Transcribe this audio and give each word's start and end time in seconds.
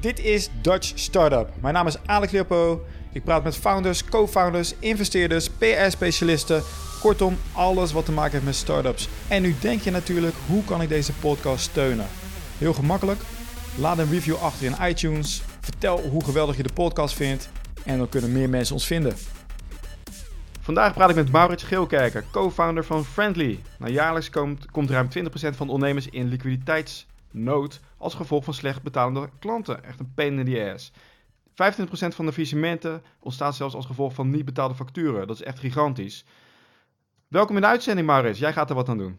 Dit 0.00 0.18
is 0.18 0.48
Dutch 0.62 0.92
Startup. 0.94 1.48
Mijn 1.60 1.74
naam 1.74 1.86
is 1.86 1.96
Alex 2.06 2.32
Leopo. 2.32 2.84
Ik 3.12 3.24
praat 3.24 3.44
met 3.44 3.56
founders, 3.56 4.04
co-founders, 4.04 4.74
investeerders, 4.78 5.50
PR-specialisten. 5.50 6.62
Kortom, 7.00 7.36
alles 7.52 7.92
wat 7.92 8.04
te 8.04 8.12
maken 8.12 8.32
heeft 8.32 8.44
met 8.44 8.54
startups. 8.54 9.08
En 9.28 9.42
nu 9.42 9.54
denk 9.60 9.80
je 9.80 9.90
natuurlijk, 9.90 10.34
hoe 10.46 10.64
kan 10.64 10.82
ik 10.82 10.88
deze 10.88 11.12
podcast 11.12 11.64
steunen? 11.64 12.06
Heel 12.58 12.72
gemakkelijk. 12.72 13.20
Laat 13.78 13.98
een 13.98 14.10
review 14.10 14.36
achter 14.36 14.66
in 14.66 14.88
iTunes. 14.88 15.42
Vertel 15.60 16.00
hoe 16.00 16.24
geweldig 16.24 16.56
je 16.56 16.62
de 16.62 16.72
podcast 16.72 17.14
vindt. 17.14 17.48
En 17.84 17.98
dan 17.98 18.08
kunnen 18.08 18.32
meer 18.32 18.48
mensen 18.48 18.74
ons 18.74 18.86
vinden. 18.86 19.14
Vandaag 20.60 20.94
praat 20.94 21.10
ik 21.10 21.16
met 21.16 21.32
Maurits 21.32 21.62
Geelkerker, 21.62 22.24
co-founder 22.30 22.84
van 22.84 23.04
Friendly. 23.04 23.60
Nou, 23.78 23.92
jaarlijks 23.92 24.30
komt, 24.30 24.70
komt 24.70 24.90
ruim 24.90 25.08
20% 25.08 25.10
van 25.32 25.66
de 25.66 25.72
ondernemers 25.72 26.08
in 26.08 26.28
liquiditeitsnood 26.28 27.80
als 28.00 28.14
gevolg 28.14 28.44
van 28.44 28.54
slecht 28.54 28.82
betalende 28.82 29.28
klanten. 29.38 29.84
Echt 29.84 30.00
een 30.00 30.12
pain 30.14 30.38
in 30.38 30.44
the 30.44 30.72
ass. 30.72 30.92
25% 30.92 31.52
van 32.14 32.26
de 32.26 32.32
faillissementen 32.32 33.02
ontstaat 33.20 33.54
zelfs 33.54 33.74
als 33.74 33.86
gevolg 33.86 34.14
van 34.14 34.30
niet 34.30 34.44
betaalde 34.44 34.74
facturen. 34.74 35.26
Dat 35.26 35.36
is 35.36 35.42
echt 35.42 35.58
gigantisch. 35.58 36.24
Welkom 37.28 37.54
in 37.54 37.62
de 37.62 37.68
uitzending, 37.68 38.06
Maurits. 38.06 38.38
Jij 38.38 38.52
gaat 38.52 38.68
er 38.70 38.76
wat 38.76 38.88
aan 38.88 38.98
doen. 38.98 39.18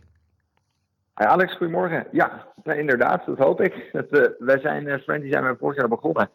Hi 1.15 1.25
Alex, 1.25 1.55
goedemorgen. 1.55 2.07
Ja, 2.11 2.47
inderdaad, 2.63 3.25
dat 3.25 3.37
hoop 3.37 3.61
ik. 3.61 3.89
Uh, 3.93 4.27
wij 4.39 4.59
zijn, 4.59 4.87
uh, 4.87 4.97
Friendly 4.97 5.31
zijn 5.31 5.43
we 5.43 5.55
vorig 5.59 5.77
jaar 5.77 5.87
begonnen. 5.87 6.29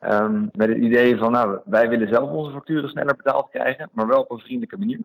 Um, 0.00 0.50
met 0.52 0.68
het 0.68 0.78
idee 0.78 1.16
van, 1.16 1.32
nou, 1.32 1.58
wij 1.64 1.88
willen 1.88 2.08
zelf 2.08 2.30
onze 2.30 2.52
facturen 2.52 2.88
sneller 2.90 3.16
betaald 3.16 3.50
krijgen, 3.50 3.88
maar 3.92 4.06
wel 4.06 4.20
op 4.20 4.30
een 4.30 4.38
vriendelijke 4.38 4.78
manier. 4.78 5.00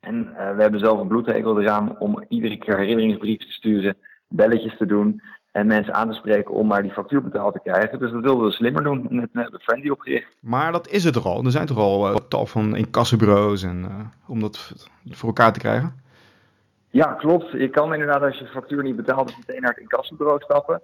En 0.00 0.14
uh, 0.14 0.54
we 0.56 0.62
hebben 0.62 0.80
zelf 0.80 1.00
een 1.00 1.08
bloedregel 1.08 1.60
eraan 1.60 1.98
om 1.98 2.24
iedere 2.28 2.58
keer 2.58 2.78
herinneringsbrieven 2.78 3.46
te 3.46 3.52
sturen, 3.52 3.96
belletjes 4.28 4.76
te 4.76 4.86
doen 4.86 5.22
en 5.56 5.66
mensen 5.66 5.94
aan 5.94 6.08
te 6.08 6.14
spreken 6.14 6.54
om 6.54 6.66
maar 6.66 6.82
die 6.82 6.90
factuur 6.90 7.22
betaald 7.22 7.52
te 7.52 7.60
krijgen. 7.70 7.98
Dus 7.98 8.10
dat 8.10 8.22
wilden 8.22 8.46
we 8.46 8.52
slimmer 8.52 8.82
doen 8.82 9.10
en 9.10 9.16
het 9.20 9.30
hebben 9.32 9.60
Friendly 9.60 9.90
opgericht. 9.90 10.36
Maar 10.40 10.72
dat 10.72 10.88
is 10.88 11.04
het 11.04 11.14
toch 11.14 11.26
al? 11.26 11.44
Er 11.44 11.50
zijn 11.50 11.66
toch 11.66 11.78
al 11.78 12.10
uh, 12.10 12.16
tal 12.28 12.46
van 12.46 12.76
incassobureaus 12.76 13.62
en, 13.62 13.78
uh, 13.88 14.00
om 14.26 14.40
dat 14.40 14.72
voor 15.10 15.28
elkaar 15.28 15.52
te 15.52 15.58
krijgen? 15.58 15.94
Ja, 16.90 17.12
klopt. 17.12 17.50
Je 17.50 17.68
kan 17.68 17.92
inderdaad 17.92 18.22
als 18.22 18.38
je 18.38 18.44
de 18.44 18.50
factuur 18.50 18.82
niet 18.82 18.96
betaalt 18.96 19.36
meteen 19.36 19.60
naar 19.60 19.70
het 19.70 19.80
incassobureau 19.80 20.40
stappen. 20.40 20.80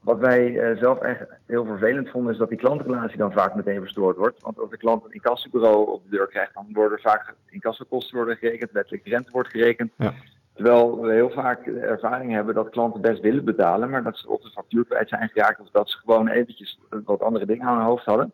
Wat 0.00 0.18
wij 0.18 0.50
uh, 0.50 0.78
zelf 0.78 0.98
echt 0.98 1.20
heel 1.46 1.64
vervelend 1.64 2.10
vonden, 2.10 2.32
is 2.32 2.38
dat 2.38 2.48
die 2.48 2.58
klantrelatie 2.58 3.18
dan 3.18 3.32
vaak 3.32 3.54
meteen 3.54 3.80
verstoord 3.80 4.16
wordt. 4.16 4.42
Want 4.42 4.58
als 4.58 4.70
de 4.70 4.76
klant 4.76 5.04
een 5.04 5.12
incassobureau 5.12 5.90
op 5.90 6.02
de 6.04 6.16
deur 6.16 6.26
krijgt, 6.26 6.54
dan 6.54 6.66
worden 6.72 6.98
vaak 6.98 7.34
incassokosten 7.50 8.16
worden 8.16 8.36
gerekend, 8.36 8.70
wettelijke 8.72 9.08
rente 9.08 9.30
wordt 9.30 9.50
gerekend. 9.50 9.90
Ja. 9.96 10.12
Terwijl 10.56 11.00
we 11.00 11.12
heel 11.12 11.30
vaak 11.30 11.64
de 11.64 11.78
ervaring 11.78 12.32
hebben 12.32 12.54
dat 12.54 12.70
klanten 12.70 13.00
best 13.00 13.20
willen 13.20 13.44
betalen, 13.44 13.90
maar 13.90 14.02
dat 14.02 14.16
ze 14.16 14.28
op 14.28 14.42
de 14.42 14.50
factuur 14.50 14.84
kwijt 14.84 15.08
zijn 15.08 15.28
geraakt 15.28 15.60
of 15.60 15.70
dat 15.70 15.90
ze 15.90 15.98
gewoon 15.98 16.28
eventjes 16.28 16.78
wat 17.04 17.22
andere 17.22 17.46
dingen 17.46 17.66
aan 17.66 17.76
hun 17.76 17.86
hoofd 17.86 18.04
hadden. 18.04 18.32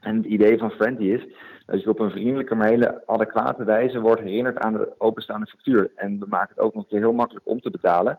En 0.00 0.16
het 0.16 0.26
idee 0.26 0.58
van 0.58 0.70
Friendly 0.70 1.12
is 1.12 1.26
dat 1.66 1.82
je 1.82 1.88
op 1.88 1.98
een 1.98 2.10
vriendelijke, 2.10 2.54
maar 2.54 2.68
hele 2.68 3.02
adequate 3.06 3.64
wijze 3.64 4.00
wordt 4.00 4.20
herinnerd 4.22 4.58
aan 4.58 4.72
de 4.72 4.92
openstaande 4.98 5.46
factuur. 5.46 5.90
En 5.96 6.18
we 6.18 6.26
maken 6.28 6.54
het 6.54 6.64
ook 6.64 6.74
nog 6.74 6.84
heel 6.88 7.12
makkelijk 7.12 7.46
om 7.48 7.60
te 7.60 7.70
betalen. 7.70 8.18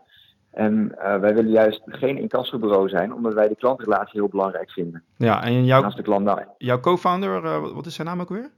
En 0.50 0.94
uh, 0.98 1.18
wij 1.18 1.34
willen 1.34 1.50
juist 1.50 1.82
geen 1.84 2.18
incassobureau 2.18 2.88
zijn, 2.88 3.14
omdat 3.14 3.34
wij 3.34 3.48
de 3.48 3.56
klantrelatie 3.56 4.20
heel 4.20 4.28
belangrijk 4.28 4.70
vinden. 4.70 5.02
Ja, 5.16 5.42
en 5.42 5.64
jouw, 5.64 5.90
de 5.90 6.02
klant 6.02 6.24
nou, 6.24 6.40
jouw 6.58 6.80
co-founder, 6.80 7.44
uh, 7.44 7.74
wat 7.74 7.86
is 7.86 7.94
zijn 7.94 8.06
naam 8.06 8.20
ook 8.20 8.28
weer? 8.28 8.50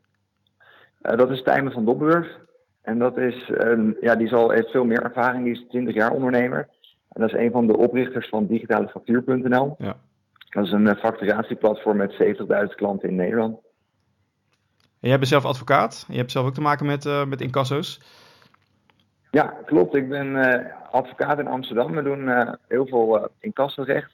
Uh, 1.03 1.17
dat 1.17 1.31
is 1.31 1.43
Tijmen 1.43 1.73
van 1.73 1.85
Dobburg. 1.85 2.43
En 2.85 2.99
dat 2.99 3.17
is, 3.17 3.51
ja, 4.01 4.15
die 4.15 4.29
zal, 4.29 4.51
heeft 4.51 4.71
veel 4.71 4.85
meer 4.85 5.03
ervaring, 5.03 5.45
die 5.45 5.53
is 5.53 5.67
20 5.69 5.95
jaar 5.95 6.11
ondernemer. 6.11 6.69
En 7.09 7.21
dat 7.21 7.33
is 7.33 7.41
een 7.41 7.51
van 7.51 7.67
de 7.67 7.77
oprichters 7.77 8.29
van 8.29 8.47
digitalefactuur.nl. 8.47 9.75
Ja. 9.79 9.97
Dat 10.51 10.65
is 10.65 10.73
een 10.73 10.97
facturatieplatform 10.97 11.97
met 11.97 12.13
70.000 12.23 12.75
klanten 12.75 13.09
in 13.09 13.15
Nederland. 13.15 13.59
En 15.01 15.09
jij 15.09 15.17
bent 15.17 15.29
zelf 15.29 15.45
advocaat. 15.45 16.05
Je 16.09 16.17
hebt 16.17 16.31
zelf 16.31 16.47
ook 16.47 16.55
te 16.55 16.61
maken 16.61 16.87
met, 16.87 17.27
met 17.29 17.41
incasso's. 17.41 18.01
Ja, 19.35 19.55
klopt. 19.65 19.95
Ik 19.95 20.09
ben 20.09 20.27
uh, 20.27 20.55
advocaat 20.91 21.39
in 21.39 21.47
Amsterdam. 21.47 21.93
We 21.93 22.03
doen 22.03 22.29
uh, 22.29 22.53
heel 22.69 22.87
veel 22.87 23.19
uh, 23.19 23.25
incassorecht. 23.41 24.13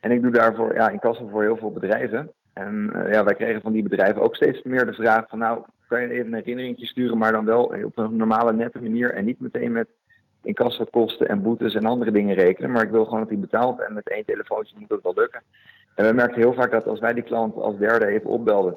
En 0.00 0.10
ik 0.10 0.22
doe 0.22 0.30
daarvoor 0.30 0.74
ja, 0.74 0.88
incasso 0.88 1.28
voor 1.28 1.42
heel 1.42 1.56
veel 1.56 1.72
bedrijven. 1.72 2.32
En 2.52 2.92
ja, 3.10 3.24
wij 3.24 3.34
kregen 3.34 3.60
van 3.60 3.72
die 3.72 3.82
bedrijven 3.82 4.22
ook 4.22 4.36
steeds 4.36 4.62
meer 4.62 4.86
de 4.86 4.92
vraag 4.92 5.28
van 5.28 5.38
nou, 5.38 5.64
kan 5.88 6.00
je 6.00 6.08
even 6.08 6.26
een 6.26 6.34
herinneringje 6.34 6.86
sturen, 6.86 7.18
maar 7.18 7.32
dan 7.32 7.44
wel 7.44 7.64
op 7.64 7.98
een 7.98 8.16
normale 8.16 8.52
nette 8.52 8.80
manier 8.80 9.14
en 9.14 9.24
niet 9.24 9.40
meteen 9.40 9.72
met 9.72 9.88
incassokosten 10.42 11.28
en 11.28 11.42
boetes 11.42 11.74
en 11.74 11.84
andere 11.84 12.10
dingen 12.10 12.34
rekenen. 12.34 12.70
Maar 12.70 12.82
ik 12.82 12.90
wil 12.90 13.04
gewoon 13.04 13.20
dat 13.20 13.28
hij 13.28 13.38
betaalt 13.38 13.80
en 13.80 13.94
met 13.94 14.08
één 14.08 14.24
telefoontje 14.24 14.76
moet 14.78 14.88
dat 14.88 15.02
wel 15.02 15.14
lukken. 15.14 15.42
En 15.94 16.06
we 16.06 16.12
merkten 16.12 16.40
heel 16.40 16.54
vaak 16.54 16.70
dat 16.70 16.86
als 16.86 17.00
wij 17.00 17.12
die 17.12 17.22
klant 17.22 17.54
als 17.54 17.78
derde 17.78 18.06
even 18.06 18.30
opbelden 18.30 18.76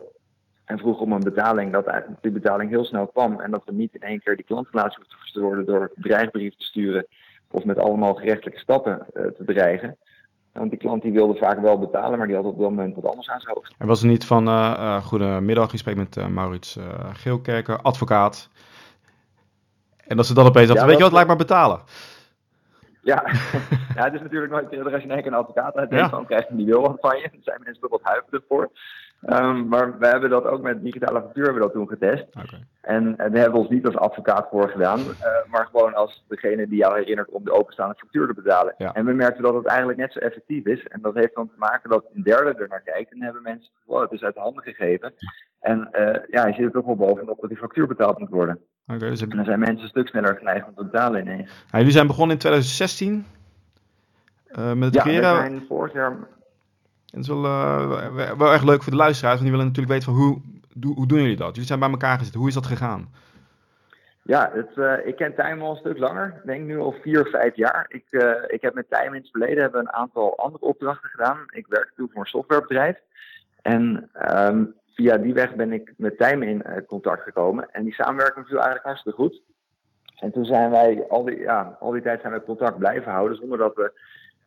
en 0.66 0.78
vroeg 0.78 1.00
om 1.00 1.12
een 1.12 1.24
betaling, 1.24 1.72
dat 1.72 2.04
die 2.22 2.32
betaling 2.32 2.70
heel 2.70 2.86
snel 2.86 3.08
kwam. 3.08 3.40
En 3.40 3.52
dat 3.52 3.62
we 3.66 3.72
niet 3.72 3.96
in 3.96 4.02
één 4.02 4.22
keer 4.22 4.36
die 4.36 4.46
klantrelatie 4.46 4.98
hoefden 4.98 5.18
verstoren 5.18 5.66
door 5.66 5.92
dreigbrief 5.96 6.56
te 6.56 6.66
sturen 6.66 7.06
of 7.52 7.66
met 7.66 7.78
allemaal 7.78 8.14
gerechtelijke 8.14 8.60
stappen 8.60 9.06
uh, 9.14 9.24
te 9.24 9.44
dreigen. 9.46 9.98
Want 10.60 10.72
die 10.72 10.80
klant 10.80 11.02
die 11.02 11.12
wilde 11.12 11.36
vaak 11.40 11.60
wel 11.60 11.80
betalen, 11.80 12.18
maar 12.18 12.28
die 12.28 12.36
had 12.36 12.46
op 12.46 12.60
dat 12.60 12.70
moment 12.70 12.96
wat 12.96 13.06
anders 13.06 13.30
aan 13.30 13.40
zijn 13.40 13.56
hoofd. 13.56 13.76
Er 13.78 13.88
was 13.88 14.02
er 14.02 14.08
niet 14.08 14.26
van, 14.26 14.48
uh, 14.48 15.04
goedemiddag, 15.04 15.74
ik 15.74 15.80
spreek 15.80 15.96
met 15.96 16.18
uh, 16.18 16.28
Maurits 16.28 16.80
Geelkerker, 17.14 17.82
advocaat. 17.82 18.50
En 20.08 20.18
dat 20.18 20.26
ze 20.26 20.34
dan 20.34 20.46
opeens 20.46 20.68
dachten, 20.68 20.86
ja, 20.86 20.90
weet 20.90 20.98
je 20.98 21.04
wat, 21.04 21.14
laat 21.14 21.28
maar 21.28 21.36
betalen. 21.36 21.80
Ja. 23.02 23.24
ja, 23.96 24.04
het 24.04 24.14
is 24.14 24.22
natuurlijk 24.22 24.52
nooit 24.52 24.72
eerder 24.72 24.94
als 24.94 25.02
je 25.02 25.08
in 25.08 25.14
één 25.14 25.24
keer 25.24 25.32
een 25.32 25.38
advocaat 25.38 25.76
uitneemt, 25.76 26.04
ja. 26.04 26.10
dan 26.10 26.26
krijg 26.26 26.48
je 26.48 26.56
die 26.56 26.66
wil 26.66 26.82
wat 26.82 26.98
van 27.00 27.18
je. 27.18 27.24
Er 27.24 27.32
zijn 27.42 27.62
mensen 27.64 27.84
er 27.84 27.90
wat 27.90 28.04
huiverig 28.04 28.44
voor. 28.48 28.72
Um, 29.28 29.68
maar 29.68 29.98
we 29.98 30.08
hebben 30.08 30.30
dat 30.30 30.46
ook 30.46 30.62
met 30.62 30.84
digitale 30.84 31.22
factuur 31.22 31.44
hebben 31.44 31.62
we 31.62 31.68
dat 31.68 31.78
toen 31.78 31.88
getest. 31.88 32.26
Okay. 32.28 32.64
En, 32.82 33.18
en 33.18 33.32
we 33.32 33.40
hebben 33.40 33.60
ons 33.60 33.70
niet 33.70 33.86
als 33.86 33.96
advocaat 33.96 34.48
voor 34.50 34.70
gedaan, 34.70 35.00
uh, 35.00 35.06
maar 35.52 35.66
gewoon 35.72 35.94
als 35.94 36.26
degene 36.28 36.68
die 36.68 36.78
jou 36.78 36.98
herinnert 36.98 37.30
om 37.30 37.44
de 37.44 37.54
openstaande 37.54 37.96
factuur 37.98 38.28
te 38.28 38.42
betalen. 38.42 38.74
Ja. 38.78 38.94
En 38.94 39.06
we 39.06 39.14
merkten 39.14 39.44
dat 39.44 39.54
het 39.54 39.66
eigenlijk 39.66 40.00
net 40.00 40.12
zo 40.12 40.20
effectief 40.20 40.66
is. 40.66 40.88
En 40.88 41.02
dat 41.02 41.14
heeft 41.14 41.36
dan 41.36 41.48
te 41.48 41.58
maken 41.58 41.90
dat 41.90 42.06
een 42.14 42.24
derde 42.24 42.54
er 42.54 42.68
naar 42.68 42.82
kijkt 42.82 43.12
en 43.12 43.22
hebben 43.22 43.42
mensen 43.42 43.72
wow, 43.86 44.02
het 44.02 44.12
is 44.12 44.24
uit 44.24 44.34
de 44.34 44.40
handen 44.40 44.64
gegeven. 44.64 45.14
En 45.60 45.90
uh, 45.92 46.16
ja, 46.28 46.48
je 46.48 46.54
zit 46.54 46.66
er 46.66 46.72
toch 46.72 46.86
wel 46.86 46.96
bovenop 46.96 47.38
dat 47.42 47.50
die 47.50 47.60
factuur 47.60 47.88
betaald 47.88 48.20
moet 48.20 48.30
worden. 48.30 48.60
Okay, 48.88 49.10
dus 49.10 49.22
en 49.22 49.30
dan 49.30 49.46
zijn 49.46 49.60
mensen 49.60 49.84
een 49.84 49.90
stuk 49.90 50.08
sneller 50.08 50.36
geneigd 50.36 50.68
om 50.68 50.76
te 50.76 50.84
betalen 50.84 51.22
ineens. 51.22 51.50
Ja, 51.72 51.78
jullie 51.78 51.94
zijn 51.94 52.08
begonnen 52.08 52.36
in 52.36 52.42
2016 52.42 53.26
uh, 54.52 54.74
met 54.74 54.84
het 54.84 54.94
ja, 54.94 55.02
creëren. 55.02 55.34
we 55.34 55.50
zijn 55.50 55.66
vorig 55.68 55.94
jaar 55.94 56.18
en 57.12 57.20
het 57.20 57.28
is 57.28 57.28
wel, 57.28 57.46
uh, 57.46 58.36
wel 58.38 58.52
erg 58.52 58.64
leuk 58.64 58.84
voor 58.84 58.92
de 58.92 58.98
luisteraars, 58.98 59.40
want 59.40 59.50
die 59.50 59.58
willen 59.58 59.68
natuurlijk 59.68 59.94
weten 59.94 60.14
van 60.14 60.24
hoe, 60.24 60.42
hoe, 60.82 60.96
hoe 60.96 61.08
doen 61.08 61.22
jullie 61.22 61.36
dat? 61.36 61.50
Jullie 61.50 61.68
zijn 61.68 61.80
bij 61.80 61.90
elkaar 61.90 62.18
gezet. 62.18 62.34
Hoe 62.34 62.48
is 62.48 62.54
dat 62.54 62.66
gegaan? 62.66 63.10
Ja, 64.22 64.52
het, 64.54 64.70
uh, 64.76 65.08
ik 65.08 65.16
ken 65.16 65.36
Tijmen 65.36 65.66
al 65.66 65.72
een 65.72 65.78
stuk 65.78 65.98
langer. 65.98 66.28
Ik 66.28 66.46
denk 66.46 66.66
nu 66.66 66.80
al 66.80 66.96
vier, 67.02 67.26
vijf 67.26 67.56
jaar. 67.56 67.86
Ik, 67.88 68.06
uh, 68.10 68.32
ik 68.48 68.62
heb 68.62 68.74
met 68.74 68.90
Tijmen 68.90 69.14
in 69.14 69.22
het 69.22 69.32
verleden 69.32 69.62
hebben 69.62 69.82
een 69.82 69.92
aantal 69.92 70.38
andere 70.38 70.66
opdrachten 70.66 71.10
gedaan. 71.10 71.38
Ik 71.50 71.68
werkte 71.68 71.94
toen 71.96 72.10
voor 72.14 72.22
een 72.22 72.28
softwarebedrijf. 72.28 72.98
En 73.62 74.10
um, 74.32 74.74
via 75.00 75.18
die 75.18 75.34
weg 75.34 75.56
ben 75.56 75.72
ik 75.72 75.94
met 75.98 76.18
Tijmen 76.18 76.48
in 76.48 76.86
contact 76.86 77.24
gekomen. 77.24 77.72
En 77.72 77.84
die 77.84 77.94
samenwerking 77.94 78.46
viel 78.46 78.56
eigenlijk 78.56 78.86
hartstikke 78.86 79.22
goed. 79.22 79.42
En 80.16 80.32
toen 80.32 80.46
zijn 80.46 80.72
wij 80.72 81.06
al 81.10 81.24
die, 81.24 81.40
ja, 81.40 81.78
al 81.80 81.92
die 81.92 82.02
tijd 82.02 82.22
zijn 82.22 82.34
we 82.34 82.44
contact 82.44 82.78
blijven 82.78 83.12
houden 83.12 83.38
zonder 83.38 83.58
dat 83.58 83.76
we 83.76 83.92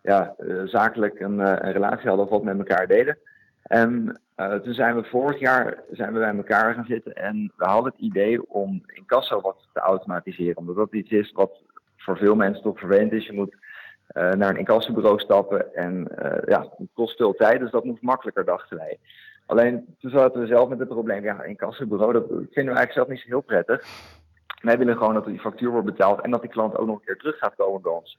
ja, 0.02 0.34
uh, 0.38 0.62
zakelijk 0.64 1.20
een, 1.20 1.38
uh, 1.38 1.46
een, 1.58 1.72
relatie 1.72 2.08
hadden 2.08 2.24
of 2.24 2.30
wat 2.30 2.42
met 2.42 2.58
elkaar 2.58 2.86
deden. 2.86 3.18
En 3.62 4.20
uh, 4.36 4.54
toen 4.54 4.74
zijn 4.74 4.96
we 4.96 5.04
vorig 5.04 5.38
jaar 5.38 5.82
zijn 5.90 6.12
we 6.12 6.18
bij 6.18 6.36
elkaar 6.36 6.74
gaan 6.74 6.84
zitten 6.84 7.14
en 7.14 7.52
we 7.56 7.64
hadden 7.64 7.92
het 7.92 8.00
idee 8.00 8.50
om 8.50 8.82
incasso 8.86 9.40
wat 9.40 9.68
te 9.72 9.80
automatiseren. 9.80 10.56
Omdat 10.56 10.76
dat 10.76 10.92
iets 10.92 11.10
is 11.10 11.32
wat 11.32 11.62
voor 11.96 12.16
veel 12.16 12.34
mensen 12.34 12.62
toch 12.62 12.78
vervelend 12.78 13.12
is. 13.12 13.26
Je 13.26 13.32
moet 13.32 13.56
naar 14.14 14.48
een 14.48 14.56
incassobureau 14.56 15.18
stappen 15.18 15.74
en 15.74 16.08
ja, 16.46 16.60
het 16.60 16.88
kost 16.94 17.16
veel 17.16 17.34
tijd, 17.34 17.60
dus 17.60 17.70
dat 17.70 17.84
moet 17.84 18.02
makkelijker, 18.02 18.44
dachten 18.44 18.76
wij. 18.76 18.98
Alleen 19.52 19.96
toen 20.00 20.10
zaten 20.10 20.40
we 20.40 20.46
zelf 20.46 20.68
met 20.68 20.78
het 20.78 20.88
probleem, 20.88 21.24
ja, 21.24 21.42
incassobureau, 21.42 22.12
dat 22.12 22.26
vinden 22.28 22.46
we 22.54 22.78
eigenlijk 22.78 22.92
zelf 22.92 23.08
niet 23.08 23.18
zo 23.18 23.26
heel 23.26 23.40
prettig. 23.40 23.84
Wij 24.62 24.78
willen 24.78 24.96
gewoon 24.96 25.14
dat 25.14 25.24
die 25.24 25.40
factuur 25.40 25.70
wordt 25.70 25.86
betaald 25.86 26.20
en 26.20 26.30
dat 26.30 26.40
die 26.40 26.50
klant 26.50 26.76
ook 26.76 26.86
nog 26.86 26.96
een 26.96 27.04
keer 27.04 27.16
terug 27.16 27.38
gaat 27.38 27.54
komen 27.56 27.82
bij 27.82 27.92
ons. 27.92 28.18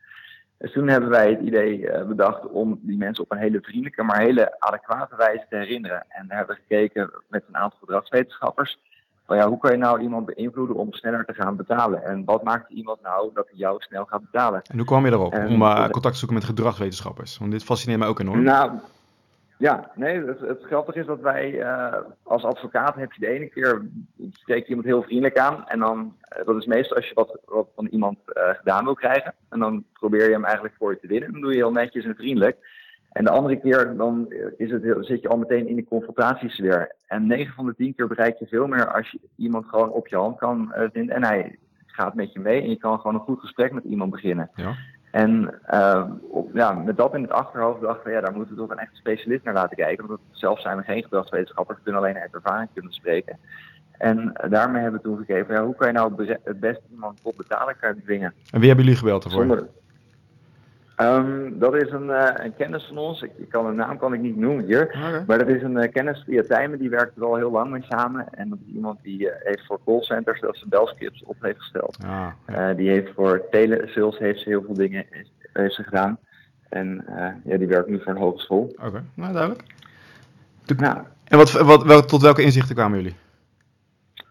Dus 0.57 0.71
toen 0.71 0.88
hebben 0.88 1.09
wij 1.09 1.30
het 1.30 1.39
idee 1.39 1.80
uh, 1.80 2.03
bedacht 2.03 2.50
om 2.50 2.80
die 2.81 2.97
mensen 2.97 3.24
op 3.24 3.31
een 3.31 3.38
hele 3.38 3.62
vriendelijke, 3.62 4.03
maar 4.03 4.19
hele 4.19 4.56
adequate 4.59 5.15
wijze 5.15 5.45
te 5.50 5.56
herinneren. 5.56 6.06
En 6.09 6.27
daar 6.27 6.38
hebben 6.38 6.56
we 6.56 6.62
gekeken 6.62 7.12
met 7.27 7.44
een 7.47 7.57
aantal 7.57 7.80
gedragswetenschappers. 7.80 8.80
Van 9.25 9.38
ja, 9.38 9.47
hoe 9.47 9.57
kan 9.57 9.71
je 9.71 9.77
nou 9.77 10.01
iemand 10.01 10.25
beïnvloeden 10.25 10.75
om 10.75 10.94
sneller 10.94 11.25
te 11.25 11.33
gaan 11.33 11.56
betalen? 11.56 12.03
En 12.03 12.25
wat 12.25 12.44
maakt 12.44 12.71
iemand 12.71 13.01
nou 13.01 13.30
dat 13.33 13.47
hij 13.50 13.57
jou 13.57 13.81
snel 13.81 14.06
gaat 14.06 14.21
betalen? 14.31 14.62
En 14.62 14.77
hoe 14.77 14.85
kwam 14.85 15.06
je 15.06 15.12
erop 15.12 15.33
en, 15.33 15.47
om 15.47 15.62
uh, 15.62 15.89
contact 15.89 16.13
te 16.13 16.19
zoeken 16.19 16.38
met 16.38 16.47
gedragswetenschappers? 16.47 17.38
Want 17.38 17.51
dit 17.51 17.63
fascineert 17.63 18.00
mij 18.00 18.07
ook 18.07 18.19
enorm. 18.19 18.44
Nou, 18.44 18.71
ja, 19.57 19.91
nee, 19.95 20.25
het, 20.25 20.39
het 20.39 20.63
grappige 20.63 21.00
is 21.00 21.05
dat 21.05 21.19
wij 21.19 21.51
uh, 21.51 21.95
als 22.23 22.44
advocaat 22.44 22.95
heb 22.95 23.11
je 23.11 23.19
de 23.19 23.27
ene 23.27 23.50
keer 23.50 23.81
spreek 24.31 24.63
je 24.63 24.69
iemand 24.69 24.88
heel 24.88 25.03
vriendelijk 25.03 25.38
aan. 25.38 25.67
En 25.67 25.79
dan, 25.79 26.15
uh, 26.38 26.45
dat 26.45 26.57
is 26.57 26.65
meestal 26.65 26.97
als 26.97 27.07
je 27.07 27.13
wat, 27.13 27.39
wat 27.45 27.67
van 27.75 27.85
iemand 27.85 28.17
uh, 28.27 28.50
gedaan 28.50 28.83
wil 28.83 28.94
krijgen. 28.94 29.33
En 29.50 29.59
dan 29.59 29.83
probeer 29.94 30.25
je 30.25 30.33
hem 30.33 30.45
eigenlijk 30.45 30.75
voor 30.77 30.91
je 30.91 31.00
te 31.00 31.07
winnen. 31.07 31.31
Dan 31.31 31.41
doe 31.41 31.51
je 31.51 31.57
heel 31.57 31.71
netjes 31.71 32.05
en 32.05 32.15
vriendelijk. 32.15 32.81
En 33.11 33.23
de 33.23 33.29
andere 33.29 33.59
keer 33.59 33.95
dan 33.97 34.33
is 34.57 34.71
het, 34.71 34.83
zit 35.00 35.21
je 35.21 35.27
al 35.27 35.38
meteen 35.38 35.67
in 35.67 35.75
de 35.75 35.85
confrontatiesfeer. 35.85 36.95
En 37.07 37.27
9 37.27 37.53
van 37.53 37.65
de 37.65 37.75
10 37.75 37.95
keer 37.95 38.07
bereik 38.07 38.38
je 38.38 38.47
veel 38.47 38.67
meer 38.67 38.94
als 38.94 39.11
je 39.11 39.19
iemand 39.35 39.65
gewoon 39.65 39.89
op 39.89 40.07
je 40.07 40.15
hand 40.15 40.38
kan 40.38 40.73
vinden. 40.91 41.15
En 41.15 41.23
hij 41.23 41.57
gaat 41.85 42.13
met 42.13 42.33
je 42.33 42.39
mee 42.39 42.61
en 42.61 42.69
je 42.69 42.77
kan 42.77 42.97
gewoon 42.97 43.13
een 43.13 43.19
goed 43.19 43.39
gesprek 43.39 43.71
met 43.71 43.83
iemand 43.83 44.11
beginnen. 44.11 44.49
Ja. 44.56 44.75
En 45.13 45.60
uh, 45.74 46.04
op, 46.30 46.50
ja, 46.54 46.74
met 46.74 46.98
dat 46.98 47.15
in 47.15 47.21
het 47.21 47.31
achterhoofd 47.31 47.81
dachten 47.81 48.06
we, 48.06 48.12
ja, 48.12 48.21
daar 48.21 48.36
moeten 48.36 48.56
we 48.56 48.62
toch 48.62 48.69
een 48.69 48.77
echte 48.77 48.95
specialist 48.95 49.44
naar 49.44 49.54
laten 49.54 49.77
kijken. 49.77 50.07
Want 50.07 50.19
zelf 50.31 50.62
zijn 50.62 50.77
we 50.77 50.83
geen 50.83 51.04
gedragswetenschappers, 51.04 51.77
we 51.77 51.83
kunnen 51.83 52.01
alleen 52.01 52.18
uit 52.18 52.33
ervaring 52.33 52.69
kunnen 52.74 52.92
spreken. 52.92 53.39
En 53.98 54.33
daarmee 54.50 54.81
hebben 54.81 55.01
we 55.01 55.07
toen 55.07 55.18
gekeken, 55.18 55.56
ja, 55.56 55.63
hoe 55.63 55.75
kan 55.75 55.88
je 55.88 55.94
nou 55.94 56.38
het 56.44 56.60
beste 56.60 56.83
iemand 56.92 57.24
tot 57.24 57.36
betalen 57.36 57.75
dwingen? 58.04 58.33
En 58.51 58.60
wie 58.60 58.68
hebben 58.68 58.86
jullie 58.86 59.00
gebeld 59.00 59.24
ervoor? 59.24 59.39
Zonder, 59.39 59.68
Um, 61.03 61.59
dat 61.59 61.75
is 61.75 61.91
een, 61.91 62.05
uh, 62.05 62.29
een, 62.33 62.55
kennis 62.55 62.85
van 62.85 62.97
ons. 62.97 63.21
Ik, 63.21 63.31
ik, 63.38 63.50
kan 63.50 63.65
een 63.65 63.75
naam 63.75 63.97
kan 63.97 64.13
ik 64.13 64.21
niet 64.21 64.38
noemen 64.38 64.65
hier. 64.65 64.95
Maar 65.27 65.38
dat 65.38 65.47
is 65.47 65.61
een 65.61 65.77
uh, 65.77 65.91
kennis 65.91 66.23
via 66.25 66.44
Tijmen. 66.47 66.79
Die 66.79 66.89
werkt 66.89 67.17
er 67.17 67.23
al 67.23 67.35
heel 67.35 67.51
lang 67.51 67.71
mee 67.71 67.85
samen. 67.89 68.33
En 68.33 68.50
dat 68.50 68.57
is 68.65 68.73
iemand 68.73 69.00
die 69.01 69.19
uh, 69.19 69.31
heeft 69.39 69.65
voor 69.65 69.79
callcenters 69.85 70.41
dat 70.41 70.57
ze 70.57 70.67
belscripts 70.67 71.23
op 71.23 71.35
heeft 71.39 71.59
gesteld. 71.59 71.97
Ah, 72.05 72.75
die 72.75 72.89
heeft 72.89 73.13
voor 73.15 73.41
telesales 73.51 74.17
heeft 74.17 74.39
ze 74.39 74.50
heel 74.50 74.63
veel 74.65 74.73
dingen 74.73 75.05
heeft 75.53 75.75
ze 75.75 75.83
gedaan. 75.83 76.17
En 76.69 77.06
ja, 77.44 77.57
die 77.57 77.67
werkt 77.67 77.89
nu 77.89 78.01
voor 78.03 78.11
een 78.11 78.21
hogeschool. 78.21 78.75
Oké, 78.81 79.03
nou 79.13 79.33
duidelijk. 79.33 79.63
Nou, 80.77 80.97
en 81.23 81.38
wat, 81.38 81.51
wat, 81.51 81.83
wel, 81.83 82.01
tot 82.01 82.21
welke 82.21 82.41
inzichten 82.41 82.75
kwamen 82.75 82.97
jullie? 82.97 83.15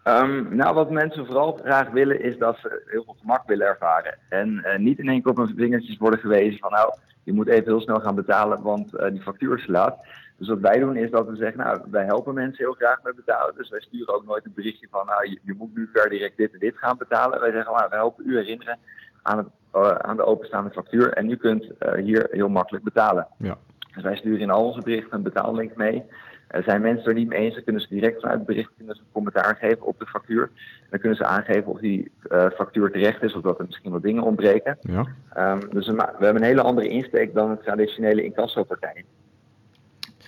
Um, 0.07 0.55
nou, 0.55 0.75
wat 0.75 0.89
mensen 0.89 1.25
vooral 1.25 1.59
graag 1.63 1.89
willen 1.89 2.21
is 2.21 2.37
dat 2.37 2.57
ze 2.57 2.83
heel 2.85 3.03
veel 3.03 3.15
gemak 3.19 3.47
willen 3.47 3.67
ervaren. 3.67 4.17
En 4.29 4.49
uh, 4.49 4.77
niet 4.77 4.99
in 4.99 5.09
één 5.09 5.21
keer 5.21 5.31
op 5.31 5.37
hun 5.37 5.55
vingertjes 5.57 5.97
worden 5.97 6.19
gewezen 6.19 6.59
van 6.59 6.71
nou, 6.71 6.93
je 7.23 7.33
moet 7.33 7.47
even 7.47 7.65
heel 7.65 7.81
snel 7.81 7.99
gaan 7.99 8.15
betalen, 8.15 8.61
want 8.61 8.93
uh, 8.93 9.09
die 9.09 9.21
factuur 9.21 9.57
is 9.57 9.67
laat. 9.67 9.97
Dus 10.37 10.47
wat 10.47 10.59
wij 10.59 10.79
doen 10.79 10.95
is 10.95 11.11
dat 11.11 11.27
we 11.27 11.35
zeggen, 11.35 11.57
nou, 11.57 11.81
wij 11.91 12.05
helpen 12.05 12.33
mensen 12.33 12.63
heel 12.63 12.73
graag 12.73 13.03
met 13.03 13.15
betalen. 13.15 13.55
Dus 13.55 13.69
wij 13.69 13.81
sturen 13.81 14.15
ook 14.15 14.25
nooit 14.25 14.45
een 14.45 14.53
berichtje 14.55 14.87
van, 14.91 15.05
nou, 15.05 15.29
je, 15.29 15.39
je 15.43 15.53
moet 15.57 15.75
nu 15.75 15.89
per 15.93 16.09
direct 16.09 16.37
dit 16.37 16.53
en 16.53 16.59
dit 16.59 16.77
gaan 16.77 16.97
betalen. 16.97 17.39
Wij 17.39 17.51
zeggen, 17.51 17.73
nou, 17.73 17.89
we 17.89 17.95
helpen 17.95 18.27
u 18.27 18.37
herinneren 18.37 18.79
aan, 19.21 19.37
het, 19.37 19.47
uh, 19.75 19.89
aan 19.89 20.17
de 20.17 20.25
openstaande 20.25 20.69
factuur 20.69 21.13
en 21.13 21.29
u 21.29 21.35
kunt 21.35 21.67
hier 21.95 22.27
heel 22.31 22.49
makkelijk 22.49 22.83
betalen. 22.83 23.27
Ja. 23.37 23.57
Dus 23.93 24.03
wij 24.03 24.15
sturen 24.15 24.39
in 24.39 24.49
al 24.49 24.65
onze 24.65 24.81
berichten 24.81 25.17
een 25.17 25.23
betaallink 25.23 25.75
mee. 25.75 26.03
Uh, 26.53 26.63
zijn 26.63 26.81
mensen 26.81 27.05
er 27.05 27.13
niet 27.13 27.27
mee 27.27 27.39
eens, 27.39 27.53
dan 27.53 27.63
kunnen 27.63 27.81
ze 27.81 27.87
direct 27.87 28.19
vanuit 28.19 28.37
het 28.37 28.47
bericht 28.47 28.71
kunnen 28.77 28.95
ze 28.95 29.01
een 29.01 29.11
commentaar 29.11 29.55
geven 29.55 29.85
op 29.85 29.99
de 29.99 30.05
factuur. 30.05 30.49
Dan 30.89 30.99
kunnen 30.99 31.17
ze 31.17 31.25
aangeven 31.25 31.65
of 31.65 31.79
die 31.79 32.11
uh, 32.31 32.45
factuur 32.55 32.91
terecht 32.91 33.23
is 33.23 33.33
of 33.33 33.41
dat 33.41 33.59
er 33.59 33.65
misschien 33.65 33.91
wat 33.91 34.01
dingen 34.01 34.23
ontbreken. 34.23 34.77
Ja. 34.81 35.05
Um, 35.53 35.59
dus 35.71 35.87
we, 35.87 35.93
we, 35.93 36.25
hebben 36.25 36.41
een 36.41 36.47
hele 36.47 36.61
andere 36.61 36.87
insteek 36.87 37.33
dan 37.33 37.49
het 37.49 37.63
traditionele 37.63 38.23
incassopartij. 38.23 39.05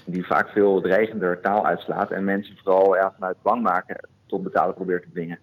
Die 0.06 0.26
vaak 0.26 0.50
veel 0.50 0.82
dreigender 0.82 1.42
taal 1.42 1.66
uitslaat 1.66 2.12
en 2.12 2.24
mensen 2.24 2.58
vooral 2.64 2.96
ja, 2.96 3.14
vanuit 3.14 3.38
bang 3.42 3.62
maken 3.62 4.08
tot 4.26 4.44
betalen 4.44 4.74
probeert 4.74 5.04
te 5.04 5.10
dwingen. 5.12 5.40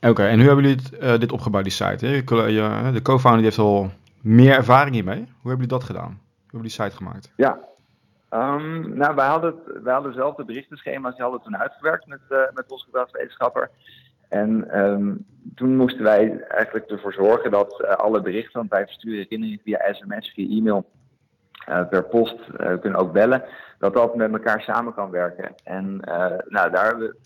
Oké, 0.00 0.22
en 0.22 0.38
hoe 0.38 0.46
hebben 0.46 0.64
jullie 0.64 0.82
dit, 0.82 1.02
uh, 1.02 1.18
dit 1.18 1.32
opgebouwd, 1.32 1.64
die 1.64 1.72
site? 1.72 2.06
Hè? 2.06 2.22
De 2.92 3.02
co-founder 3.02 3.44
heeft 3.44 3.58
al 3.58 3.90
meer 4.22 4.54
ervaring 4.54 4.94
hiermee. 4.94 5.16
Hoe 5.16 5.50
hebben 5.50 5.66
jullie 5.66 5.66
dat 5.66 5.84
gedaan? 5.84 6.04
Hoe 6.04 6.50
hebben 6.50 6.70
jullie 6.70 6.76
die 6.76 6.82
site 6.82 6.96
gemaakt? 6.96 7.32
Ja, 7.36 7.58
Um, 8.30 8.96
nou, 8.96 9.14
wij 9.14 9.26
hadden, 9.26 9.54
het, 9.64 9.82
wij 9.82 9.92
hadden 9.92 10.46
berichtenschema's 10.46 11.14
die 11.14 11.22
hadden 11.22 11.42
toen 11.42 11.56
uitgewerkt 11.56 12.06
met, 12.06 12.20
uh, 12.28 12.38
met 12.54 12.70
onze 12.70 12.84
gedragswetenschapper. 12.84 13.70
En 14.28 14.78
um, 14.80 15.26
toen 15.54 15.76
moesten 15.76 16.02
wij 16.02 16.40
eigenlijk 16.48 16.90
ervoor 16.90 17.12
zorgen 17.12 17.50
dat 17.50 17.80
uh, 17.80 17.90
alle 17.90 18.20
berichten, 18.20 18.58
want 18.58 18.70
wij 18.70 18.86
versturen 18.86 19.18
herinneringen 19.18 19.62
via 19.64 19.92
sms, 19.92 20.32
via 20.32 20.56
e-mail, 20.56 20.90
uh, 21.68 21.88
per 21.88 22.04
post, 22.04 22.36
kunnen 22.80 23.00
ook 23.00 23.12
bellen, 23.12 23.44
dat 23.78 23.94
dat 23.94 24.16
met 24.16 24.32
elkaar 24.32 24.60
samen 24.60 24.94
kan 24.94 25.10
werken. 25.10 25.54
En 25.64 25.96
nou, 26.48 26.70
daar 26.70 26.86
hebben 26.86 27.16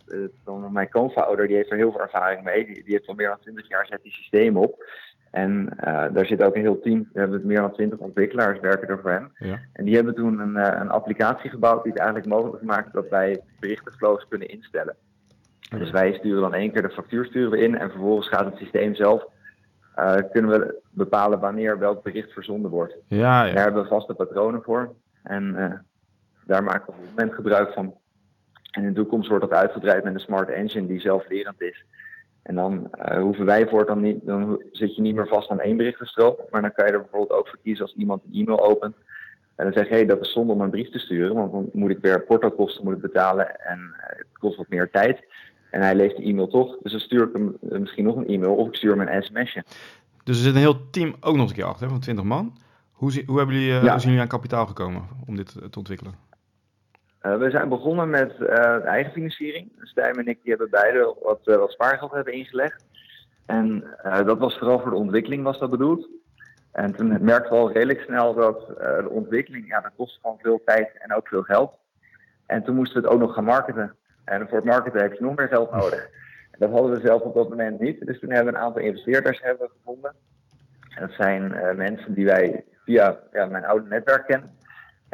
we, 0.44 0.70
mijn 0.70 0.90
co-founder, 0.90 1.46
die 1.46 1.56
heeft 1.56 1.70
er 1.70 1.76
heel 1.76 1.90
veel 1.90 2.00
ervaring 2.00 2.44
mee, 2.44 2.66
die, 2.66 2.84
die 2.84 2.92
heeft 2.92 3.08
al 3.08 3.14
meer 3.14 3.28
dan 3.28 3.40
20 3.40 3.68
jaar 3.68 3.86
zet 3.86 4.02
die 4.02 4.12
systeem 4.12 4.56
op. 4.56 4.84
En 5.34 5.68
uh, 5.78 6.04
daar 6.12 6.26
zit 6.26 6.42
ook 6.42 6.54
een 6.54 6.60
heel 6.60 6.80
team. 6.80 7.08
We 7.12 7.20
hebben 7.20 7.46
meer 7.46 7.60
dan 7.60 7.72
twintig 7.72 7.98
ontwikkelaars 7.98 8.60
werken 8.60 8.88
er 8.88 9.00
voor 9.00 9.10
hem. 9.10 9.32
Ja. 9.38 9.60
En 9.72 9.84
die 9.84 9.94
hebben 9.94 10.14
toen 10.14 10.38
een, 10.38 10.56
uh, 10.56 10.80
een, 10.80 10.90
applicatie 10.90 11.50
gebouwd 11.50 11.82
die 11.82 11.92
het 11.92 12.00
eigenlijk 12.00 12.30
mogelijk 12.30 12.62
maakt 12.62 12.92
dat 12.92 13.08
wij 13.08 13.40
berichtenflows 13.60 14.26
kunnen 14.28 14.48
instellen. 14.48 14.96
Dus 15.78 15.90
wij 15.90 16.12
sturen 16.12 16.40
dan 16.40 16.54
één 16.54 16.72
keer 16.72 16.82
de 16.82 16.90
factuur 16.90 17.24
sturen 17.24 17.50
we 17.50 17.58
in 17.58 17.78
en 17.78 17.90
vervolgens 17.90 18.28
gaat 18.28 18.44
het 18.44 18.56
systeem 18.56 18.94
zelf. 18.94 19.26
Uh, 19.98 20.14
kunnen 20.32 20.50
we 20.50 20.80
bepalen 20.90 21.40
wanneer 21.40 21.78
welk 21.78 22.02
bericht 22.02 22.32
verzonden 22.32 22.70
wordt. 22.70 22.96
Ja, 23.06 23.44
ja. 23.44 23.52
Daar 23.52 23.64
hebben 23.64 23.82
we 23.82 23.88
vaste 23.88 24.14
patronen 24.14 24.62
voor. 24.62 24.94
En 25.22 25.52
daar 26.46 26.64
maken 26.64 26.86
we 26.86 26.92
op 26.92 26.98
het 26.98 27.08
moment 27.16 27.34
gebruik 27.34 27.72
van. 27.72 27.94
En 28.70 28.82
in 28.82 28.88
de 28.88 28.94
toekomst 28.94 29.28
wordt 29.28 29.48
dat 29.48 29.58
uitgebreid 29.58 30.04
met 30.04 30.14
een 30.14 30.20
smart 30.20 30.48
engine 30.48 30.86
die 30.86 31.00
zelflerend 31.00 31.60
is. 31.60 31.84
En 32.44 32.54
dan 32.54 32.90
uh, 33.08 33.20
hoeven 33.20 33.44
wij 33.44 33.68
voor 33.68 33.86
dan 33.86 34.00
niet, 34.00 34.26
dan 34.26 34.62
zit 34.72 34.96
je 34.96 35.02
niet 35.02 35.14
meer 35.14 35.28
vast 35.28 35.50
aan 35.50 35.60
één 35.60 35.76
berichtenstroom. 35.76 36.36
Maar 36.50 36.62
dan 36.62 36.72
kan 36.72 36.86
je 36.86 36.92
er 36.92 37.00
bijvoorbeeld 37.00 37.38
ook 37.38 37.48
voor 37.48 37.58
kiezen 37.62 37.84
als 37.84 37.94
iemand 37.94 38.22
een 38.24 38.40
e-mail 38.40 38.64
opent. 38.64 38.96
En 39.54 39.64
dan 39.64 39.72
zeg 39.72 39.88
je, 39.88 39.94
hey, 39.94 40.06
dat 40.06 40.20
is 40.20 40.32
zonde 40.32 40.52
om 40.52 40.60
een 40.60 40.70
brief 40.70 40.90
te 40.90 40.98
sturen, 40.98 41.34
want 41.34 41.52
dan 41.52 41.68
moet 41.72 41.90
ik 41.90 41.98
weer 42.00 42.22
portokosten 42.22 42.84
moet 42.84 42.94
ik 42.94 43.00
betalen 43.00 43.60
en 43.60 43.78
uh, 43.78 44.18
het 44.18 44.38
kost 44.38 44.56
wat 44.56 44.68
meer 44.68 44.90
tijd. 44.90 45.24
En 45.70 45.80
hij 45.80 45.94
leest 45.94 46.16
de 46.16 46.22
e-mail 46.22 46.48
toch, 46.48 46.76
dus 46.82 46.92
dan 46.92 47.00
stuur 47.00 47.22
ik 47.22 47.32
hem 47.32 47.56
uh, 47.62 47.78
misschien 47.78 48.04
nog 48.04 48.16
een 48.16 48.26
e-mail 48.26 48.54
of 48.54 48.68
ik 48.68 48.74
stuur 48.74 48.96
hem 48.96 49.08
een 49.08 49.22
sms'je. 49.22 49.64
Dus 50.24 50.36
er 50.36 50.42
zit 50.42 50.54
een 50.54 50.60
heel 50.60 50.90
team 50.90 51.14
ook 51.20 51.36
nog 51.36 51.48
een 51.48 51.54
keer 51.54 51.64
achter, 51.64 51.88
van 51.88 52.00
20 52.00 52.24
man. 52.24 52.56
Hoe, 52.92 53.22
hoe, 53.26 53.36
hebben 53.38 53.54
jullie, 53.54 53.70
ja. 53.70 53.80
hoe 53.80 53.88
zijn 53.88 54.00
jullie 54.00 54.20
aan 54.20 54.28
kapitaal 54.28 54.66
gekomen 54.66 55.02
om 55.26 55.36
dit 55.36 55.56
te 55.70 55.78
ontwikkelen? 55.78 56.14
Uh, 57.26 57.36
we 57.36 57.50
zijn 57.50 57.68
begonnen 57.68 58.10
met 58.10 58.32
uh, 58.40 58.84
eigen 58.84 59.12
financiering. 59.12 59.72
Stijn 59.80 60.14
en 60.14 60.26
ik 60.26 60.38
die 60.42 60.50
hebben 60.50 60.70
beide 60.70 61.14
wat, 61.22 61.40
uh, 61.44 61.66
spaargeld 61.66 62.12
hebben 62.12 62.32
ingelegd. 62.32 62.84
En 63.46 63.84
dat 64.02 64.38
was 64.38 64.58
vooral 64.58 64.80
voor 64.80 64.90
de 64.90 64.96
ontwikkeling 64.96 65.42
was 65.42 65.58
dat 65.58 65.70
bedoeld. 65.70 66.08
En 66.72 66.94
toen 66.94 67.24
merkten 67.24 67.52
we 67.52 67.58
al 67.58 67.72
redelijk 67.72 68.00
snel 68.00 68.34
dat 68.34 68.66
de 68.78 69.08
ontwikkeling, 69.08 69.68
ja, 69.68 69.80
dat 69.80 69.92
kost 69.96 70.18
gewoon 70.22 70.38
veel 70.42 70.62
tijd 70.64 70.90
en 70.98 71.14
ook 71.14 71.28
veel 71.28 71.42
geld. 71.42 71.72
En 72.46 72.64
toen 72.64 72.74
moesten 72.74 73.02
we 73.02 73.06
het 73.06 73.16
ook 73.16 73.20
nog 73.20 73.34
gaan 73.34 73.44
marketen. 73.44 73.94
En 74.24 74.48
voor 74.48 74.56
het 74.56 74.66
marketen 74.66 75.00
heb 75.00 75.12
je 75.12 75.24
nog 75.24 75.36
meer 75.36 75.48
geld 75.48 75.70
nodig. 75.70 76.08
En 76.50 76.58
dat 76.58 76.70
hadden 76.70 76.90
we 76.90 77.06
zelf 77.06 77.22
op 77.22 77.34
dat 77.34 77.48
moment 77.48 77.80
niet. 77.80 78.06
Dus 78.06 78.20
toen 78.20 78.30
hebben 78.30 78.52
we 78.52 78.58
een 78.58 78.64
aantal 78.64 78.82
investeerders 78.82 79.40
hebben 79.42 79.70
gevonden. 79.76 80.14
En 80.94 81.06
dat 81.06 81.16
zijn 81.16 81.76
mensen 81.76 82.14
die 82.14 82.24
wij 82.24 82.64
via 82.84 83.18
ja, 83.32 83.46
mijn 83.46 83.64
oude 83.64 83.88
netwerk 83.88 84.26
kennen. 84.26 84.50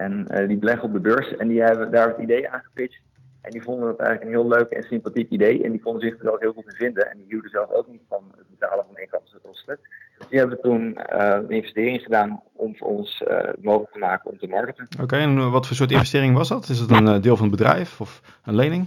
En 0.00 0.26
uh, 0.31 0.49
die 0.49 0.56
beleggen 0.56 0.88
op 0.88 0.93
de 0.93 1.00
beurs 1.00 1.37
en 1.37 1.49
die 1.49 1.62
hebben 1.62 1.91
daar 1.91 2.08
het 2.08 2.19
idee 2.19 2.50
aangepitcht. 2.50 3.00
En 3.41 3.51
die 3.51 3.63
vonden 3.63 3.89
het 3.89 3.98
eigenlijk 3.98 4.31
een 4.31 4.41
heel 4.41 4.48
leuk 4.48 4.70
en 4.70 4.82
sympathiek 4.82 5.31
idee. 5.31 5.65
En 5.65 5.70
die 5.70 5.81
konden 5.81 6.03
zich 6.03 6.20
er 6.20 6.32
ook 6.32 6.41
heel 6.41 6.53
goed 6.53 6.65
in 6.65 6.77
vinden. 6.77 7.10
En 7.10 7.17
die 7.17 7.27
hielden 7.29 7.51
zelf 7.51 7.70
ook 7.70 7.89
niet 7.89 8.03
van 8.08 8.25
het 8.36 8.46
betalen 8.51 8.84
van 8.86 8.98
inkomstenkosten. 8.98 9.79
Dus 10.19 10.29
die 10.29 10.39
hebben 10.39 10.60
toen 10.60 10.98
uh, 11.13 11.39
een 11.43 11.51
investering 11.51 12.03
gedaan 12.03 12.43
om 12.53 12.77
voor 12.77 12.89
ons 12.89 13.22
uh, 13.29 13.39
mogelijk 13.60 13.93
te 13.93 13.98
maken 13.98 14.31
om 14.31 14.39
te 14.39 14.46
marketen. 14.46 14.89
Oké, 15.03 15.17
en 15.17 15.51
wat 15.51 15.67
voor 15.67 15.77
soort 15.77 15.91
investering 15.91 16.36
was 16.36 16.48
dat? 16.48 16.69
Is 16.69 16.79
het 16.79 16.91
een 16.91 17.20
deel 17.20 17.36
van 17.36 17.48
het 17.48 17.56
bedrijf 17.56 18.01
of 18.01 18.39
een 18.44 18.55
lening? 18.55 18.86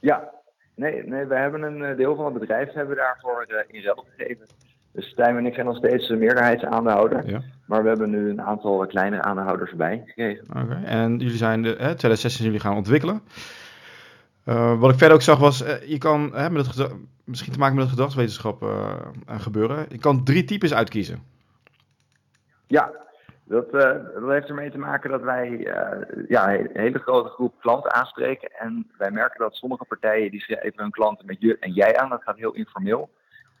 Ja, 0.00 0.30
nee, 0.74 1.06
nee 1.06 1.24
we 1.24 1.34
hebben 1.34 1.62
een 1.62 1.96
deel 1.96 2.14
van 2.16 2.24
het 2.24 2.38
bedrijf 2.38 2.72
hebben 2.72 2.94
we 2.94 3.02
daarvoor 3.02 3.46
in 3.68 3.82
ruil 3.82 4.06
gegeven. 4.16 4.46
Dus 4.94 5.08
Stijn 5.08 5.36
en 5.36 5.46
ik 5.46 5.54
zijn 5.54 5.66
nog 5.66 5.76
steeds 5.76 6.08
de 6.08 6.16
meerderheidsaandeelhouder. 6.16 7.28
Ja. 7.30 7.42
Maar 7.66 7.82
we 7.82 7.88
hebben 7.88 8.10
nu 8.10 8.30
een 8.30 8.42
aantal 8.42 8.86
kleinere 8.86 9.22
aandeelhouders 9.22 9.70
erbij 9.70 10.02
gekregen. 10.06 10.44
Oké, 10.48 10.82
en 10.84 11.18
jullie 11.18 11.36
zijn 11.36 11.62
de, 11.62 11.68
hè, 11.68 11.74
2016 11.74 12.44
jullie 12.44 12.60
gaan 12.60 12.76
ontwikkelen. 12.76 13.22
Uh, 14.46 14.80
wat 14.80 14.90
ik 14.90 14.98
verder 14.98 15.16
ook 15.16 15.22
zag 15.22 15.38
was, 15.38 15.62
uh, 15.62 15.82
je 15.82 15.98
kan 15.98 16.34
hè, 16.34 16.50
met 16.50 16.66
het 16.66 16.92
misschien 17.24 17.52
te 17.52 17.58
maken 17.58 17.74
met 17.74 17.84
het 17.84 17.92
gedragswetenschap 17.92 18.62
uh, 18.62 18.96
gebeuren. 19.26 19.86
Je 19.88 19.98
kan 19.98 20.24
drie 20.24 20.44
types 20.44 20.74
uitkiezen. 20.74 21.22
Ja, 22.66 22.92
dat, 23.44 23.70
dat 23.70 24.28
heeft 24.28 24.48
ermee 24.48 24.70
te 24.70 24.78
maken 24.78 25.10
dat 25.10 25.22
wij 25.22 25.68
ja, 26.28 26.54
een 26.54 26.70
hele 26.72 26.98
grote 26.98 27.28
groep 27.28 27.54
klanten 27.60 27.92
aanspreken. 27.92 28.50
En 28.58 28.90
wij 28.98 29.10
merken 29.10 29.40
dat 29.40 29.54
sommige 29.54 29.84
partijen 29.84 30.30
die 30.30 30.40
schrijven 30.40 30.82
hun 30.82 30.90
klanten 30.90 31.26
met 31.26 31.40
je 31.40 31.58
en 31.58 31.72
jij 31.72 31.96
aan. 31.96 32.08
Dat 32.08 32.22
gaat 32.22 32.36
heel 32.36 32.54
informeel. 32.54 33.10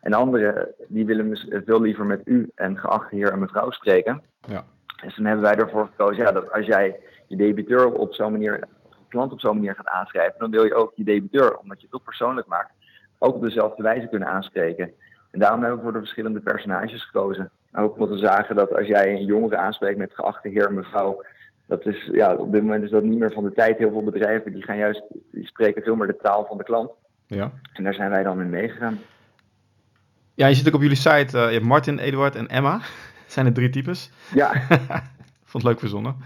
En 0.04 0.12
anderen 0.12 0.74
die 0.88 1.06
willen 1.06 1.36
veel 1.64 1.80
liever 1.80 2.04
met 2.04 2.20
u 2.24 2.50
en 2.54 2.78
geachte 2.78 3.16
heer 3.16 3.32
en 3.32 3.38
mevrouw 3.38 3.70
spreken. 3.70 4.22
Ja. 4.40 4.64
Dus 5.02 5.16
dan 5.16 5.24
hebben 5.24 5.44
wij 5.44 5.56
ervoor 5.56 5.86
gekozen 5.86 6.24
ja, 6.24 6.32
dat 6.32 6.52
als 6.52 6.66
jij 6.66 7.00
je 7.26 7.36
debiteur 7.36 7.92
op 7.92 8.14
zo'n 8.14 8.32
manier, 8.32 8.68
klant 9.08 9.32
op 9.32 9.40
zo'n 9.40 9.54
manier 9.54 9.74
gaat 9.74 9.88
aanschrijven, 9.88 10.38
dan 10.38 10.50
wil 10.50 10.64
je 10.64 10.74
ook 10.74 10.92
je 10.94 11.04
debiteur, 11.04 11.56
omdat 11.56 11.80
je 11.80 11.86
het 11.86 11.94
ook 11.94 12.04
persoonlijk 12.04 12.46
maakt, 12.46 12.72
ook 13.18 13.34
op 13.34 13.42
dezelfde 13.42 13.82
wijze 13.82 14.06
kunnen 14.06 14.28
aanspreken. 14.28 14.92
En 15.30 15.38
daarom 15.38 15.60
hebben 15.60 15.78
we 15.78 15.84
voor 15.84 15.92
de 15.92 15.98
verschillende 15.98 16.40
personages 16.40 17.04
gekozen. 17.04 17.50
Ook 17.72 17.94
omdat 17.94 18.08
we 18.08 18.18
zagen 18.18 18.56
dat 18.56 18.74
als 18.74 18.86
jij 18.86 19.12
een 19.12 19.24
jongere 19.24 19.56
aanspreekt 19.56 19.98
met 19.98 20.14
geachte 20.14 20.48
heer 20.48 20.66
en 20.66 20.74
mevrouw, 20.74 21.22
dat 21.66 21.86
is, 21.86 22.08
ja, 22.12 22.34
op 22.34 22.52
dit 22.52 22.62
moment 22.62 22.84
is 22.84 22.90
dat 22.90 23.02
niet 23.02 23.18
meer 23.18 23.32
van 23.32 23.44
de 23.44 23.52
tijd. 23.52 23.78
Heel 23.78 23.90
veel 23.90 24.04
bedrijven 24.04 24.52
die 24.52 24.62
gaan 24.62 24.76
juist, 24.76 25.02
die 25.30 25.46
spreken 25.46 25.82
veel 25.82 25.96
meer 25.96 26.06
de 26.06 26.16
taal 26.16 26.46
van 26.46 26.58
de 26.58 26.64
klant. 26.64 26.90
Ja. 27.26 27.50
En 27.72 27.84
daar 27.84 27.94
zijn 27.94 28.10
wij 28.10 28.22
dan 28.22 28.40
in 28.40 28.50
meegegaan. 28.50 28.98
Ja, 30.36 30.46
je 30.46 30.54
zit 30.54 30.68
ook 30.68 30.74
op 30.74 30.80
jullie 30.80 30.96
site. 30.96 31.36
Uh, 31.36 31.46
je 31.46 31.52
hebt 31.52 31.64
Martin, 31.64 31.98
Eduard 31.98 32.36
en 32.36 32.48
Emma. 32.48 32.80
zijn 33.26 33.46
er 33.46 33.52
drie 33.52 33.70
types. 33.70 34.10
Ja. 34.34 34.52
Vond 35.50 35.62
het 35.62 35.62
leuk 35.62 35.78
verzonnen. 35.78 36.16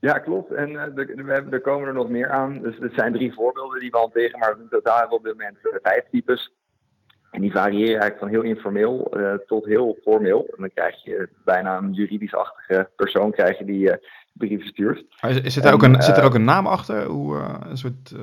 Ja, 0.00 0.18
klopt. 0.18 0.52
En 0.52 0.70
uh, 0.70 0.80
er, 0.80 1.52
er 1.52 1.60
komen 1.60 1.88
er 1.88 1.94
nog 1.94 2.08
meer 2.08 2.30
aan. 2.30 2.62
Dus 2.62 2.76
het 2.78 2.92
zijn 2.94 3.12
drie 3.12 3.34
voorbeelden 3.34 3.80
die 3.80 3.90
we 3.90 3.96
hanteren, 3.96 4.38
maar 4.38 4.50
in 4.50 4.68
totaal 4.70 4.98
hebben 4.98 5.10
we 5.10 5.16
op 5.16 5.24
dit 5.24 5.36
moment 5.36 5.80
vijf 5.82 6.04
types. 6.10 6.52
En 7.30 7.40
die 7.40 7.52
variëren 7.52 8.00
eigenlijk 8.00 8.18
van 8.18 8.28
heel 8.28 8.42
informeel 8.42 9.18
uh, 9.18 9.34
tot 9.46 9.64
heel 9.64 9.98
formeel. 10.02 10.46
En 10.46 10.56
dan 10.58 10.70
krijg 10.74 11.04
je 11.04 11.28
bijna 11.44 11.76
een 11.76 11.92
juridisch-achtige 11.92 12.90
persoon 12.96 13.30
krijg 13.30 13.58
je 13.58 13.64
die 13.64 13.88
uh, 13.88 13.94
brieven 14.32 14.66
stuurt. 14.66 15.04
Is, 15.20 15.54
zit, 15.54 15.64
er 15.64 15.72
ook 15.72 15.82
een, 15.82 16.02
zit 16.02 16.16
er 16.16 16.24
ook 16.24 16.34
een 16.34 16.44
naam 16.44 16.66
achter? 16.66 17.04
Hoe, 17.04 17.36
een 17.68 17.78
soort 17.78 18.14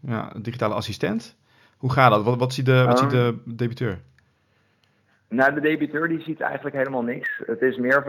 ja, 0.00 0.32
digitale 0.42 0.74
assistent? 0.74 1.38
Hoe 1.80 1.92
gaat 1.92 2.10
dat? 2.10 2.24
Wat, 2.24 2.38
wat 2.38 2.52
ziet 2.52 2.66
de, 2.66 2.84
wat 2.84 2.98
ziet 2.98 3.10
de 3.10 3.38
debiteur? 3.44 3.98
Nou, 5.28 5.54
de 5.54 5.60
debiteur 5.60 6.08
die 6.08 6.22
ziet 6.22 6.40
eigenlijk 6.40 6.76
helemaal 6.76 7.02
niks. 7.02 7.42
Het 7.46 7.62
is 7.62 7.76
meer, 7.76 8.04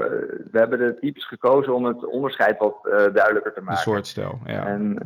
we 0.52 0.60
hebben 0.60 0.80
de 0.80 0.98
types 1.00 1.28
gekozen 1.28 1.76
om 1.76 1.86
het 1.86 2.06
onderscheid 2.06 2.58
wat 2.58 2.76
uh, 2.84 2.92
duidelijker 2.92 3.54
te 3.54 3.60
maken. 3.60 3.72
Een 3.72 3.78
soort 3.78 4.08
stijl, 4.08 4.40
ja. 4.46 4.66
En, 4.66 4.98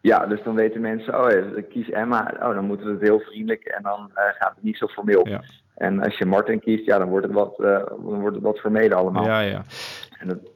ja, 0.00 0.26
dus 0.26 0.42
dan 0.42 0.54
weten 0.54 0.80
mensen, 0.80 1.24
oh 1.24 1.30
ja, 1.30 1.56
ik 1.56 1.68
kies 1.68 1.90
Emma, 1.90 2.34
oh 2.40 2.54
dan 2.54 2.64
moeten 2.64 2.86
we 2.86 2.92
het 2.92 3.00
heel 3.00 3.20
vriendelijk 3.20 3.64
en 3.64 3.82
dan 3.82 4.10
uh, 4.10 4.22
gaat 4.38 4.54
het 4.54 4.64
niet 4.64 4.76
zo 4.76 4.86
formeel. 4.86 5.28
Ja. 5.28 5.42
En 5.74 6.02
als 6.02 6.18
je 6.18 6.26
Martin 6.26 6.60
kiest, 6.60 6.84
ja, 6.84 6.98
dan 6.98 7.08
wordt 7.08 7.26
het 7.26 7.34
wat, 7.34 7.54
uh, 7.58 7.66
dan 7.86 8.20
wordt 8.20 8.34
het 8.34 8.44
wat 8.44 8.58
formeel 8.58 8.92
allemaal. 8.92 9.24
Ja, 9.24 9.40
ja. 9.40 9.64
En, 10.18 10.28
het, 10.28 10.50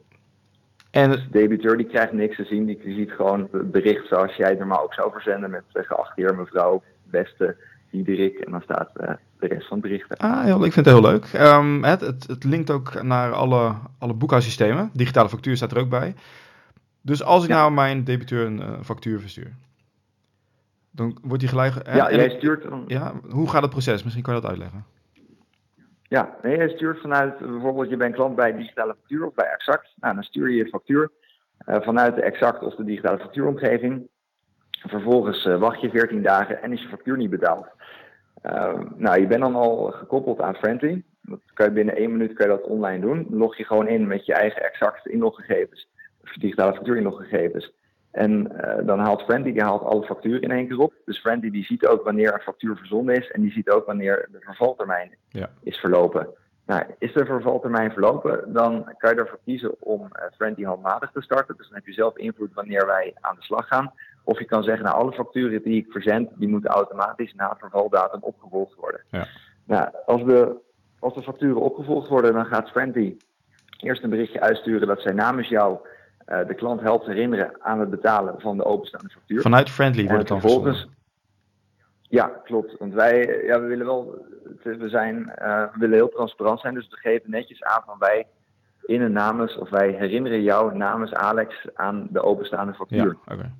en 0.91 1.11
de 1.11 1.29
debiteur 1.31 1.77
die 1.77 1.87
krijgt 1.87 2.11
niks 2.11 2.35
te 2.35 2.43
zien, 2.43 2.65
die 2.65 2.79
ziet 2.83 3.11
gewoon 3.11 3.47
het 3.51 3.71
bericht 3.71 4.07
zoals 4.07 4.35
jij 4.35 4.49
het 4.49 4.59
normaal 4.59 4.83
ook 4.83 4.93
zou 4.93 5.11
verzenden 5.11 5.49
met 5.49 5.63
geachte 5.71 6.21
heer, 6.21 6.35
mevrouw, 6.35 6.83
beste 7.09 7.55
Diederik. 7.93 8.39
En 8.39 8.51
dan 8.51 8.61
staat 8.61 8.91
uh, 9.01 9.09
de 9.39 9.47
rest 9.47 9.67
van 9.67 9.77
het 9.77 9.87
bericht. 9.87 10.17
Ah, 10.17 10.43
heel, 10.43 10.65
ik 10.65 10.73
vind 10.73 10.85
het 10.85 10.95
heel 10.95 11.11
leuk. 11.11 11.33
Um, 11.33 11.83
het, 11.83 12.01
het, 12.01 12.27
het, 12.27 12.43
linkt 12.43 12.71
ook 12.71 13.03
naar 13.03 13.31
alle, 13.31 13.73
alle 13.99 14.13
boekhoudsystemen. 14.13 14.89
Digitale 14.93 15.29
factuur 15.29 15.55
staat 15.55 15.71
er 15.71 15.79
ook 15.79 15.89
bij. 15.89 16.15
Dus 17.01 17.23
als 17.23 17.43
ik 17.43 17.49
ja. 17.49 17.55
nou 17.55 17.71
mijn 17.71 18.03
debiteur 18.03 18.45
een 18.45 18.59
uh, 18.59 18.79
factuur 18.81 19.19
verstuur, 19.19 19.53
dan 20.91 21.17
wordt 21.21 21.39
die 21.39 21.49
gelijk... 21.49 21.73
Ja, 21.85 22.11
jij 22.11 22.29
stuurt... 22.29 22.65
Ja, 22.87 23.13
hoe 23.29 23.49
gaat 23.49 23.61
het 23.61 23.71
proces? 23.71 24.03
Misschien 24.03 24.23
kan 24.23 24.35
je 24.35 24.41
dat 24.41 24.49
uitleggen. 24.49 24.85
Ja, 26.01 26.35
nee, 26.41 26.57
jij 26.57 26.69
stuurt 26.69 26.99
vanuit, 26.99 27.37
bijvoorbeeld 27.37 27.89
je 27.89 27.97
bent 27.97 28.15
klant 28.15 28.35
bij 28.35 28.55
digitale 28.55 28.95
factuur 28.99 29.25
of 29.25 29.33
bij 29.33 29.51
Exact. 29.53 29.93
Nou, 29.95 30.13
dan 30.13 30.23
stuur 30.23 30.49
je 30.49 30.55
je 30.55 30.67
factuur 30.67 31.11
uh, 31.65 31.81
vanuit 31.81 32.15
de 32.15 32.21
Exact 32.21 32.63
of 32.63 32.75
de 32.75 32.83
digitale 32.83 33.19
factuuromgeving. 33.19 34.07
Vervolgens 34.87 35.45
uh, 35.45 35.57
wacht 35.57 35.81
je 35.81 35.89
14 35.89 36.21
dagen 36.21 36.61
en 36.61 36.71
is 36.71 36.81
je 36.81 36.87
factuur 36.87 37.17
niet 37.17 37.29
betaald. 37.29 37.67
Uh, 38.45 38.79
nou, 38.95 39.19
je 39.19 39.27
bent 39.27 39.41
dan 39.41 39.55
al 39.55 39.91
gekoppeld 39.91 40.41
aan 40.41 40.55
Friendly. 40.55 41.03
Dat 41.21 41.39
kan 41.53 41.65
je 41.65 41.71
binnen 41.71 41.95
één 41.95 42.11
minuut 42.11 42.33
kan 42.33 42.49
je 42.49 42.57
dat 42.57 42.67
online 42.67 42.99
doen. 42.99 43.27
Log 43.29 43.57
je 43.57 43.63
gewoon 43.63 43.87
in 43.87 44.07
met 44.07 44.25
je 44.25 44.33
eigen 44.33 44.63
exacte 44.63 45.11
inloggegevens. 45.11 45.87
Of 46.23 46.33
digitale 46.33 46.73
factuur 46.73 46.97
inloggegevens. 46.97 47.73
En 48.11 48.51
uh, 48.51 48.85
dan 48.85 48.99
haalt 48.99 49.21
Friendly 49.21 49.51
die 49.51 49.61
haalt 49.61 49.83
alle 49.83 50.03
facturen 50.03 50.41
in 50.41 50.51
één 50.51 50.67
keer 50.67 50.79
op. 50.79 50.93
Dus 51.05 51.19
Friendly 51.19 51.51
die 51.51 51.65
ziet 51.65 51.87
ook 51.87 52.03
wanneer 52.03 52.33
een 52.33 52.39
factuur 52.39 52.77
verzonden 52.77 53.15
is. 53.15 53.31
En 53.31 53.41
die 53.41 53.51
ziet 53.51 53.69
ook 53.69 53.85
wanneer 53.85 54.27
de 54.31 54.39
vervaltermijn 54.39 55.15
ja. 55.29 55.49
is 55.63 55.77
verlopen. 55.77 56.27
Nou, 56.65 56.83
is 56.99 57.13
de 57.13 57.25
vervaltermijn 57.25 57.91
verlopen, 57.91 58.53
dan 58.53 58.93
kan 58.97 59.13
je 59.13 59.21
ervoor 59.21 59.39
kiezen 59.45 59.75
om 59.79 60.01
uh, 60.01 60.23
Friendly 60.35 60.65
handmatig 60.65 61.11
te 61.11 61.21
starten. 61.21 61.57
Dus 61.57 61.67
dan 61.67 61.75
heb 61.75 61.85
je 61.85 61.93
zelf 61.93 62.17
invloed 62.17 62.53
wanneer 62.53 62.85
wij 62.85 63.13
aan 63.19 63.35
de 63.35 63.43
slag 63.43 63.67
gaan. 63.67 63.93
Of 64.23 64.39
je 64.39 64.45
kan 64.45 64.63
zeggen, 64.63 64.85
nou, 64.85 64.97
alle 64.97 65.11
facturen 65.11 65.63
die 65.63 65.85
ik 65.85 65.91
verzend, 65.91 66.29
die 66.35 66.47
moeten 66.47 66.69
automatisch 66.69 67.33
na 67.33 67.55
vervaldatum 67.59 68.19
opgevolgd 68.21 68.75
worden. 68.75 69.01
Ja. 69.09 69.27
Nou, 69.65 69.89
als 70.05 70.23
de, 70.23 70.55
als 70.99 71.13
de 71.13 71.23
facturen 71.23 71.61
opgevolgd 71.61 72.09
worden, 72.09 72.33
dan 72.33 72.45
gaat 72.45 72.69
Friendly 72.69 73.17
eerst 73.77 74.03
een 74.03 74.09
berichtje 74.09 74.41
uitsturen 74.41 74.87
dat 74.87 75.01
zij 75.01 75.13
namens 75.13 75.47
jou 75.47 75.77
uh, 76.27 76.47
de 76.47 76.53
klant 76.53 76.81
helpt 76.81 77.05
herinneren 77.05 77.51
aan 77.59 77.79
het 77.79 77.89
betalen 77.89 78.41
van 78.41 78.57
de 78.57 78.65
openstaande 78.65 79.09
factuur. 79.09 79.41
Vanuit 79.41 79.69
Friendly 79.69 80.03
wordt 80.03 80.19
het 80.19 80.27
dan 80.27 80.39
vervolgens. 80.39 80.87
Ja, 82.01 82.27
klopt. 82.43 82.77
Want 82.77 82.93
wij 82.93 83.43
ja, 83.45 83.61
we 83.61 83.67
willen 83.67 83.85
wel, 83.85 84.25
we, 84.63 84.89
zijn, 84.89 85.17
uh, 85.17 85.63
we 85.73 85.79
willen 85.79 85.95
heel 85.95 86.09
transparant 86.09 86.59
zijn, 86.59 86.73
dus 86.73 86.89
we 86.89 86.97
geven 86.97 87.29
netjes 87.29 87.63
aan 87.63 87.83
van 87.85 87.95
wij 87.99 88.27
in 88.85 89.01
een 89.01 89.11
namens, 89.11 89.57
of 89.57 89.69
wij 89.69 89.91
herinneren 89.91 90.41
jou 90.41 90.77
namens 90.77 91.13
Alex 91.13 91.67
aan 91.73 92.07
de 92.09 92.21
openstaande 92.21 92.73
factuur. 92.73 93.17
Ja, 93.25 93.33
okay. 93.33 93.51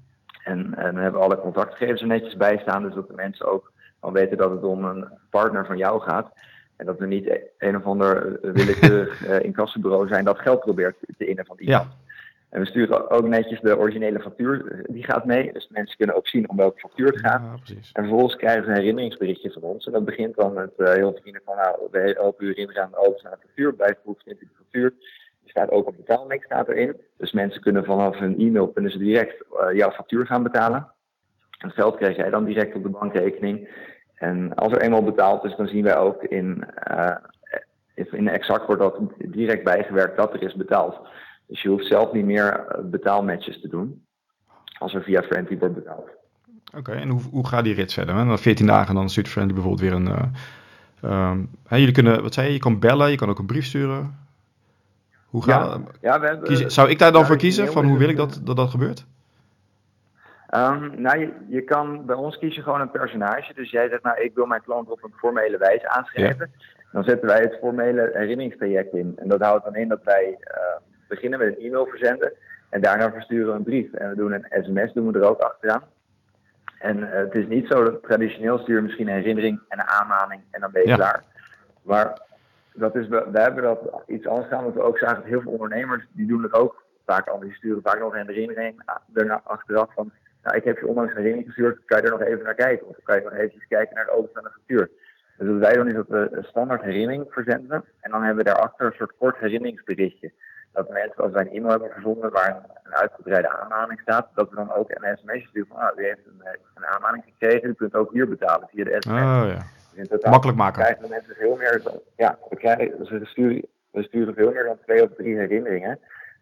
En, 0.44 0.76
en 0.76 0.94
dan 0.94 1.04
hebben 1.04 1.20
we 1.20 1.26
alle 1.26 1.40
contactgegevens 1.40 2.02
er 2.02 2.08
netjes 2.08 2.38
bij 2.38 2.58
staan, 2.58 2.84
dus 2.84 2.94
dat 2.94 3.08
de 3.08 3.14
mensen 3.14 3.46
ook 3.46 3.72
al 4.00 4.12
weten 4.12 4.38
dat 4.38 4.52
het 4.52 4.64
om 4.64 4.86
een 4.86 5.08
partner 5.30 5.66
van 5.66 5.78
jou 5.78 6.02
gaat. 6.02 6.32
En 6.76 6.86
dat 6.86 7.00
we 7.00 7.06
niet 7.06 7.40
een 7.58 7.76
of 7.76 7.84
ander 7.84 8.40
willekeurig 8.42 9.28
uh, 9.28 9.40
incassobureau 9.50 10.08
zijn 10.08 10.26
dat 10.26 10.40
geld 10.40 10.60
probeert 10.60 10.96
te 11.18 11.26
innen 11.26 11.46
van 11.46 11.58
iemand. 11.60 11.84
Ja. 11.84 12.02
En 12.50 12.60
we 12.60 12.66
sturen 12.66 13.10
ook 13.10 13.28
netjes 13.28 13.60
de 13.62 13.78
originele 13.78 14.20
factuur, 14.20 14.86
die 14.90 15.04
gaat 15.04 15.26
mee. 15.26 15.54
Dus 15.54 15.68
mensen 15.70 15.98
kunnen 15.98 16.16
ook 16.16 16.28
zien 16.28 16.50
om 16.50 16.58
welke 16.58 16.80
factuur 16.80 17.08
het 17.08 17.20
gaat. 17.20 17.42
Ja, 17.66 17.76
en 17.76 18.04
vervolgens 18.04 18.36
krijgen 18.36 18.64
ze 18.64 18.70
een 18.70 18.76
herinneringsberichtje 18.76 19.52
van 19.52 19.62
ons. 19.62 19.86
En 19.86 19.92
dat 19.92 20.06
begint 20.06 20.36
dan 20.36 20.54
met 20.54 20.72
uh, 20.78 20.92
heel 20.92 21.18
vrienden 21.22 21.42
van, 21.46 21.56
nou, 21.56 21.78
we 21.92 22.14
helpen 22.16 22.46
u 22.46 22.48
herinneren 22.48 22.84
aan 22.84 22.92
de 22.92 23.08
openstaande 23.08 23.38
factuur. 23.42 23.76
Bijvoorbeeld 23.76 24.24
vindt 24.24 24.42
u 24.42 24.46
de 24.46 24.56
factuur 24.58 24.94
staat 25.54 25.72
ook 25.72 25.88
op 25.88 25.98
betaalmix 25.98 26.46
staat 26.46 26.68
erin. 26.68 26.96
Dus 27.18 27.32
mensen 27.32 27.62
kunnen 27.62 27.86
vanaf 27.86 28.18
hun 28.18 28.40
e-mail 28.40 28.68
kunnen 28.68 28.92
ze 28.92 28.98
direct 28.98 29.46
uh, 29.52 29.78
jouw 29.78 29.92
factuur 29.92 30.26
gaan 30.26 30.44
betalen. 30.44 30.88
Het 31.58 31.74
geld 31.74 31.96
krijg 31.96 32.16
jij 32.16 32.30
dan 32.30 32.46
direct 32.46 32.76
op 32.76 32.84
de 32.84 32.90
bankrekening. 32.90 33.70
En 34.16 34.56
als 34.56 34.74
er 34.74 34.82
eenmaal 34.82 35.04
betaald 35.04 35.44
is, 35.44 35.56
dan 35.56 35.68
zien 35.68 35.84
wij 35.84 35.98
ook 35.98 36.24
in, 36.24 36.64
uh, 36.92 37.16
in 37.96 38.28
exact 38.28 38.66
wordt 38.66 38.82
dat 38.82 39.00
direct 39.18 39.64
bijgewerkt 39.64 40.18
dat 40.18 40.34
er 40.34 40.44
is 40.44 40.56
betaald. 40.56 41.00
Dus 41.48 41.62
je 41.62 41.70
hoeft 41.70 41.88
zelf 41.88 42.12
niet 42.12 42.26
meer 42.26 42.66
eh, 42.66 42.84
betaalmatches 42.84 43.62
te 43.62 43.68
doen 43.68 44.06
als 44.80 44.94
er 44.94 45.04
via 45.04 45.22
Friendly 45.22 45.58
wordt 45.58 45.76
betaald. 45.76 46.10
Oké, 46.78 46.92
en 46.92 47.10
hoe, 47.10 47.22
hoe 47.32 47.48
gaat 47.48 47.64
die 47.64 47.74
rit 47.74 47.94
verder? 47.94 48.26
Na 48.26 48.38
14 48.38 48.66
dagen 48.66 48.96
dan 48.96 49.10
stuurt 49.10 49.28
Friendly 49.28 49.54
bijvoorbeeld 49.54 49.90
weer 49.90 49.94
een... 49.94 50.32
Uh, 51.02 51.32
um, 51.32 51.50
jullie 51.70 51.92
kunnen, 51.92 52.22
wat 52.22 52.34
zei 52.34 52.48
je, 52.48 52.54
je 52.54 52.60
kan 52.60 52.80
bellen, 52.80 53.12
je 53.12 53.18
kan 53.18 53.30
ook 53.30 53.40
een 53.40 53.46
brief 53.46 53.66
sturen. 53.66 54.23
Hoe 55.34 55.44
ga, 55.44 55.52
ja, 55.52 55.78
ja, 56.02 56.20
we 56.20 56.26
hebben, 56.26 56.72
zou 56.72 56.90
ik 56.90 57.00
daar 57.00 57.12
dan 57.12 57.26
voor 57.26 57.38
kiezen? 57.38 57.72
Van 57.72 57.86
hoe 57.86 57.98
wil 57.98 58.10
ik 58.10 58.18
dat 58.18 58.42
dat, 58.44 58.56
dat 58.56 58.70
gebeurt? 58.70 59.06
Um, 60.56 61.02
nou, 61.02 61.20
je, 61.20 61.34
je, 61.48 61.62
kan 61.62 62.06
bij 62.06 62.16
ons 62.16 62.38
kiezen 62.38 62.64
gewoon 62.64 62.82
een 62.82 62.92
personage. 62.92 63.54
Dus 63.54 63.72
jij 63.72 63.90
zegt, 63.90 64.04
nou, 64.04 64.22
ik 64.22 64.36
wil 64.36 64.46
mijn 64.46 64.62
klant 64.62 64.90
op 64.90 65.04
een 65.04 65.14
formele 65.16 65.58
wijze 65.58 65.90
aanschrijven. 65.90 66.52
Dan 66.92 67.04
zetten 67.04 67.28
wij 67.28 67.42
het 67.42 67.58
formele 67.60 68.10
herinneringstraject 68.14 68.94
in. 68.94 69.14
En 69.18 69.28
dat 69.28 69.42
houdt 69.42 69.64
dan 69.64 69.76
in 69.76 69.88
dat 69.88 70.04
wij 70.04 70.38
uh, 70.40 70.58
beginnen 71.08 71.40
met 71.40 71.48
een 71.48 71.66
e-mail 71.66 71.86
verzenden. 71.86 72.34
En 72.70 72.82
daarna 72.82 73.12
versturen 73.12 73.48
we 73.48 73.54
een 73.54 73.64
brief. 73.64 73.94
En 73.94 74.10
we 74.10 74.16
doen 74.16 74.32
een 74.32 74.64
sms, 74.64 74.94
doen 74.94 75.12
we 75.12 75.20
er 75.20 75.30
ook 75.30 75.42
achteraan. 75.42 75.84
En 76.80 76.98
uh, 76.98 77.10
het 77.10 77.36
is 77.36 77.48
niet 77.48 77.68
zo 77.68 77.84
dat 77.84 78.04
traditioneel 78.04 78.58
sturen 78.58 78.84
misschien 78.84 79.08
een 79.08 79.14
herinnering 79.14 79.60
en 79.68 79.80
een 79.80 79.88
aanmaning 79.88 80.42
en 80.52 80.62
dan 80.62 80.72
ben 80.72 80.82
je 80.82 80.88
ja. 80.88 80.96
klaar. 80.96 81.24
Maar 81.82 82.22
dat 82.74 82.96
is, 82.96 83.08
we, 83.08 83.30
hebben 83.32 83.64
dat 83.64 84.04
iets 84.08 84.28
anders 84.28 84.48
gedaan, 84.48 84.64
want 84.64 84.76
we 84.76 84.82
ook 84.82 84.98
zagen 84.98 85.16
dat 85.16 85.26
heel 85.26 85.42
veel 85.42 85.52
ondernemers, 85.52 86.06
die 86.12 86.28
doen 86.28 86.44
het 86.44 86.54
ook 86.54 86.84
vaak 87.06 87.28
anders. 87.28 87.50
Die 87.50 87.58
sturen 87.58 87.82
vaak 87.82 88.00
nog 88.00 88.16
een 88.16 88.28
herinnering 88.28 88.82
daarna 89.08 89.42
achteraf 89.44 89.94
van, 89.94 90.12
nou, 90.44 90.58
ik 90.58 90.64
heb 90.64 90.78
je 90.78 90.88
onlangs 90.88 91.12
een 91.12 91.18
herinnering 91.18 91.48
gestuurd, 91.48 91.86
kan 91.86 91.98
je 91.98 92.04
er 92.04 92.12
nog 92.12 92.22
even 92.22 92.44
naar 92.44 92.56
kijken? 92.56 92.88
Of 92.88 92.96
kan 93.04 93.16
je 93.16 93.24
nog 93.24 93.34
even 93.34 93.62
kijken 93.68 93.96
naar 93.96 94.06
de 94.06 94.12
openstaande 94.12 94.50
factuur? 94.50 94.90
Dus 95.38 95.48
wat 95.48 95.58
wij 95.58 95.74
doen 95.74 95.88
is 95.88 95.94
dat 95.94 96.08
we 96.08 96.28
een 96.32 96.44
standaard 96.44 96.82
herinnering 96.82 97.26
verzenden 97.30 97.84
en 98.00 98.12
dan 98.12 98.24
hebben 98.24 98.44
we 98.44 98.52
daarachter 98.52 98.86
een 98.86 98.94
soort 98.98 99.14
kort 99.18 99.38
herinneringsberichtje. 99.38 100.32
Dat 100.72 100.90
mensen, 100.90 101.24
als 101.24 101.32
wij 101.32 101.42
een 101.42 101.52
e-mail 101.52 101.72
hebben 101.72 101.92
verzonden 101.92 102.32
waar 102.32 102.56
een, 102.84 102.94
uitgebreide 102.94 103.50
aanmaning 103.50 104.00
staat, 104.00 104.30
dat 104.36 104.50
we 104.50 104.56
dan 104.56 104.72
ook 104.72 104.90
een 104.90 105.18
sms 105.18 105.48
sturen 105.48 105.68
van, 105.68 105.78
nou, 105.80 106.02
u 106.02 106.06
heeft 106.06 106.26
een, 106.26 106.48
een 106.74 106.86
aanmaning 106.86 107.24
gekregen, 107.24 107.70
u 107.70 107.74
kunt 107.74 107.96
ook 107.96 108.12
hier 108.12 108.30
betalen 108.30 108.68
via 108.72 108.84
de 108.84 108.96
sms. 109.00 109.14
Oh, 109.14 109.44
ja. 109.48 109.64
Makkelijk 110.22 110.58
maken. 110.58 110.84
krijgen 110.84 111.10
mensen 111.10 111.36
veel 111.36 111.56
meer. 111.56 111.82
Ja, 112.16 112.38
we, 112.50 112.56
krijgen, 112.56 113.26
sturen, 113.26 113.62
we 113.92 114.04
sturen 114.04 114.34
veel 114.34 114.52
meer 114.52 114.64
dan 114.64 114.78
twee 114.86 115.04
of 115.04 115.10
drie 115.18 115.38
herinneringen. 115.38 116.00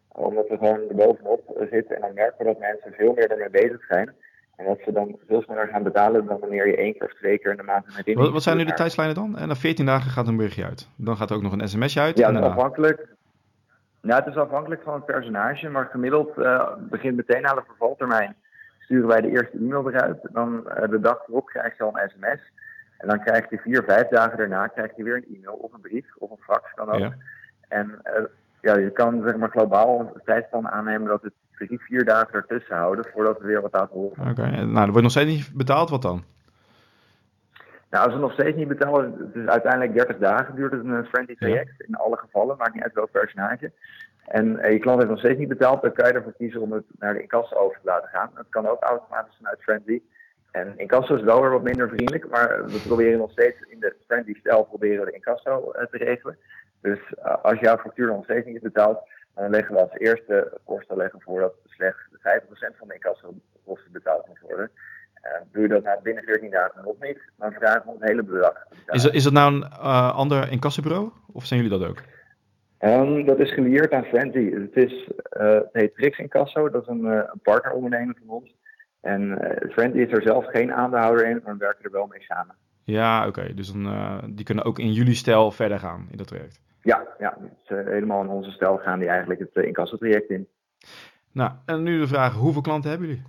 Omdat 0.08 0.48
we 0.48 0.58
gewoon 0.58 0.90
er 0.90 0.96
bovenop 0.96 1.66
zitten 1.72 1.96
en 1.96 2.02
dan 2.02 2.14
merken 2.14 2.38
we 2.38 2.44
dat 2.44 2.60
mensen 2.60 2.92
veel 2.92 3.14
meer 3.14 3.32
ermee 3.32 3.50
bezig 3.50 3.86
zijn. 3.86 4.14
En 4.56 4.66
dat 4.66 4.80
ze 4.86 4.92
dan 4.92 5.18
veel 5.28 5.42
sneller 5.42 5.68
gaan 5.68 5.84
betalen 5.84 6.26
dan 6.26 6.40
wanneer 6.40 6.68
je 6.68 6.76
één 6.76 6.94
keer 6.94 7.04
of 7.04 7.14
twee 7.14 7.40
keer 7.40 7.52
in 7.52 7.58
de 7.58 7.64
maand 7.64 7.86
een 7.86 7.92
herinnering 7.92 8.24
Wat, 8.24 8.34
wat 8.34 8.44
zijn 8.44 8.58
nu 8.58 8.66
de 8.66 8.74
tijdslijnen 8.74 9.16
dan? 9.16 9.38
En 9.38 9.48
na 9.48 9.56
14 9.56 9.86
dagen 9.86 10.12
gaat 10.12 10.28
een 10.28 10.36
berichtje 10.36 10.66
uit. 10.66 10.88
Dan 10.96 11.18
gaat 11.18 11.30
er 11.30 11.36
ook 11.36 11.42
nog 11.42 11.52
een 11.52 11.70
sms'je 11.70 12.00
uit. 12.00 12.18
Ja, 12.18 12.28
en 12.28 12.44
afhankelijk. 12.44 13.08
Nou, 14.02 14.24
het 14.24 14.34
is 14.34 14.40
afhankelijk 14.40 14.82
van 14.84 14.94
het 14.94 15.06
personage, 15.06 15.70
maar 15.70 15.86
gemiddeld 15.86 16.38
uh, 16.38 16.68
begint 16.78 17.16
meteen 17.16 17.42
na 17.42 17.54
de 17.54 17.64
vervaltermijn. 17.68 18.36
Sturen 18.80 19.08
wij 19.08 19.22
de 19.22 19.30
eerste 19.30 19.58
e-mail 19.58 19.90
eruit. 19.90 20.18
Dan 20.32 20.64
uh, 20.68 20.90
de 20.90 21.00
dag 21.00 21.28
erop 21.28 21.46
krijg 21.46 21.78
je 21.78 21.84
al 21.84 21.98
een 21.98 22.10
sms. 22.10 22.42
En 23.02 23.08
dan 23.08 23.20
krijg 23.20 23.50
je 23.50 23.58
vier, 23.58 23.84
vijf 23.84 24.08
dagen 24.08 24.38
daarna 24.38 24.68
krijg 24.68 24.96
je 24.96 25.04
weer 25.04 25.16
een 25.16 25.36
e-mail 25.36 25.54
of 25.54 25.74
een 25.74 25.82
brief 25.82 26.06
of 26.18 26.32
een 26.32 26.38
fax 26.40 26.74
kan 26.74 26.90
ook. 26.90 27.00
Ja. 27.00 27.14
En 27.68 28.02
uh, 28.04 28.26
ja, 28.62 28.78
je 28.78 28.92
kan 28.92 29.22
zeg 29.26 29.36
maar 29.36 29.50
globaal 29.50 30.00
een 30.00 30.22
tijdspan 30.26 30.70
aannemen 30.70 31.08
dat 31.08 31.22
het 31.22 31.34
drie, 31.58 31.80
vier 31.80 32.06
dagen 32.06 32.34
ertussen 32.34 32.76
houden 32.76 33.06
voordat 33.14 33.40
we 33.40 33.48
weer 33.48 33.62
wat 33.62 33.74
laten 33.74 33.96
horen. 33.96 34.20
Oké, 34.20 34.30
okay. 34.30 34.64
nou 34.64 34.86
er 34.86 34.92
wordt 34.92 35.02
nog 35.02 35.12
steeds 35.12 35.32
niet 35.32 35.52
betaald, 35.54 35.90
wat 35.90 36.02
dan? 36.02 36.24
Nou, 37.90 38.06
als 38.06 38.14
we 38.14 38.20
nog 38.20 38.34
steeds 38.34 38.58
niet 38.58 38.68
betalen, 38.68 39.16
het 39.18 39.36
is 39.36 39.48
uiteindelijk 39.48 39.94
30 39.94 40.18
dagen 40.18 40.56
duurt 40.56 40.72
het 40.72 40.86
een 40.86 41.06
friendly 41.06 41.36
traject. 41.36 41.84
In 41.88 41.96
alle 41.96 42.18
gevallen, 42.18 42.58
maakt 42.58 42.74
niet 42.74 42.84
uit 42.84 42.94
welk 42.94 43.12
personage. 43.12 43.72
En 44.26 44.60
eh, 44.60 44.72
je 44.72 44.80
klant 44.80 44.98
heeft 44.98 45.10
nog 45.10 45.20
steeds 45.20 45.40
niet 45.40 45.48
betaald, 45.48 45.82
dan 45.82 45.94
kan 45.94 46.08
je 46.08 46.14
ervoor 46.14 46.34
kiezen 46.38 46.62
om 46.62 46.72
het 46.72 46.84
naar 47.00 47.14
de 47.14 47.22
incasso 47.22 47.56
over 47.56 47.80
te 47.82 47.88
laten 47.88 48.10
gaan. 48.10 48.30
Dat 48.36 48.46
kan 48.50 48.68
ook 48.68 48.82
automatisch 48.82 49.36
vanuit 49.38 49.62
friendly. 49.62 50.02
En 50.52 50.74
incasso 50.78 51.16
is 51.16 51.24
wel 51.24 51.42
weer 51.42 51.52
wat 51.52 51.64
minder 51.64 51.88
vriendelijk, 51.88 52.30
maar 52.30 52.66
we 52.66 52.80
proberen 52.88 53.18
nog 53.18 53.32
steeds 53.32 53.56
in 53.70 53.80
de 53.80 53.96
friendly 54.08 54.34
stijl 54.40 54.64
proberen 54.64 55.06
we 55.06 55.12
de 55.12 55.16
incasso 55.16 55.72
te 55.72 55.98
regelen. 55.98 56.38
Dus 56.82 57.00
als 57.42 57.60
jouw 57.60 57.78
factuur 57.78 58.08
nog 58.08 58.24
steeds 58.24 58.46
niet 58.46 58.56
is 58.56 58.62
betaald, 58.62 59.00
dan 59.36 59.50
leggen 59.50 59.76
we 59.76 59.82
als 59.82 59.98
eerste 59.98 60.60
kosten 60.66 60.98
leggen 60.98 61.22
voor 61.22 61.40
dat 61.40 61.54
slechts 61.66 62.02
5% 62.12 62.78
van 62.78 62.88
de 62.88 62.94
incasso 62.94 63.34
kosten 63.66 63.92
betaald 63.92 64.28
moet 64.28 64.40
worden. 64.40 64.72
Uh, 65.24 65.32
doe 65.52 65.62
je 65.62 65.68
dat 65.68 65.84
na 65.84 66.00
binnen 66.04 66.24
14 66.24 66.50
dagen 66.50 66.84
nog 66.84 66.96
niet, 67.00 67.20
dan 67.38 67.52
vragen 67.52 67.86
we 67.86 67.92
het 67.92 68.10
hele 68.10 68.24
bedrag. 68.24 68.66
Is, 68.86 69.06
is 69.06 69.24
dat 69.24 69.34
nou 69.34 69.54
een 69.54 69.62
uh, 69.62 70.16
ander 70.16 70.52
incassobureau 70.52 71.12
of 71.34 71.46
zijn 71.46 71.62
jullie 71.62 71.80
dat 71.80 71.90
ook? 71.90 72.02
Um, 72.80 73.26
dat 73.26 73.40
is 73.40 73.54
gelieerd 73.54 73.92
aan 73.92 74.04
Friendly. 74.04 74.62
Het, 74.62 74.76
is, 74.76 75.08
uh, 75.38 75.54
het 75.54 75.70
heet 75.72 75.96
Trix 75.96 76.18
Incasso, 76.18 76.70
dat 76.70 76.82
is 76.82 76.88
een, 76.88 77.04
een 77.06 77.40
partneronderneming 77.44 78.18
van 78.20 78.36
ons. 78.36 78.56
En 79.02 79.38
Friendly 79.72 80.02
is 80.02 80.12
er 80.12 80.22
zelf 80.22 80.46
geen 80.46 80.74
aandeelhouder 80.74 81.28
in, 81.28 81.42
maar 81.44 81.54
we 81.54 81.60
werken 81.60 81.84
er 81.84 81.92
wel 81.92 82.08
mee 82.08 82.22
samen. 82.22 82.56
Ja, 82.84 83.28
oké. 83.28 83.54
Dus 83.54 83.72
dan, 83.72 84.22
die 84.36 84.46
kunnen 84.46 84.66
ook 84.66 84.80
in 84.80 84.92
jullie 84.92 85.16
stijl 85.16 85.52
verder 85.52 85.80
gaan 85.80 86.08
in 86.12 86.18
dat 86.18 86.28
traject. 86.28 86.62
Ja, 86.82 87.08
ja 87.20 87.38
is, 87.64 87.68
helemaal 87.68 88.22
in 88.24 88.30
onze 88.30 88.52
stijl 88.52 88.78
gaan 88.78 89.00
die 89.00 89.08
eigenlijk 89.08 89.40
het 89.40 89.66
incasso-traject 89.66 90.30
in. 90.30 90.48
Nou, 91.32 91.52
en 91.66 91.84
nu 91.84 92.00
de 92.00 92.08
vraag, 92.08 92.34
hoeveel 92.34 92.62
klanten 92.62 92.90
hebben 92.90 93.08
jullie? 93.08 93.24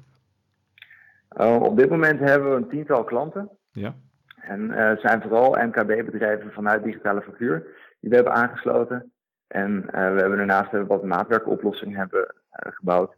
Uh, 1.37 1.63
op 1.63 1.77
dit 1.77 1.91
moment 1.91 2.21
hebben 2.21 2.51
we 2.51 2.57
een 2.57 2.69
tiental 2.69 3.05
klanten. 3.05 3.51
Ja. 3.71 3.95
En 4.41 4.61
uh, 4.61 4.77
het 4.77 5.01
zijn 5.01 5.23
vooral 5.23 5.51
MKB-bedrijven 5.51 6.53
vanuit 6.53 6.83
digitale 6.83 7.23
factuur 7.23 7.67
die 8.01 8.11
we 8.11 8.15
hebben 8.15 8.35
aangesloten. 8.35 9.13
En 9.47 9.71
uh, 9.71 9.91
we 9.91 10.21
hebben 10.21 10.37
daarnaast 10.37 10.87
wat 10.87 11.05
maatwerkoplossingen 11.05 11.99
hebben 11.99 12.35
gebouwd. 12.51 13.15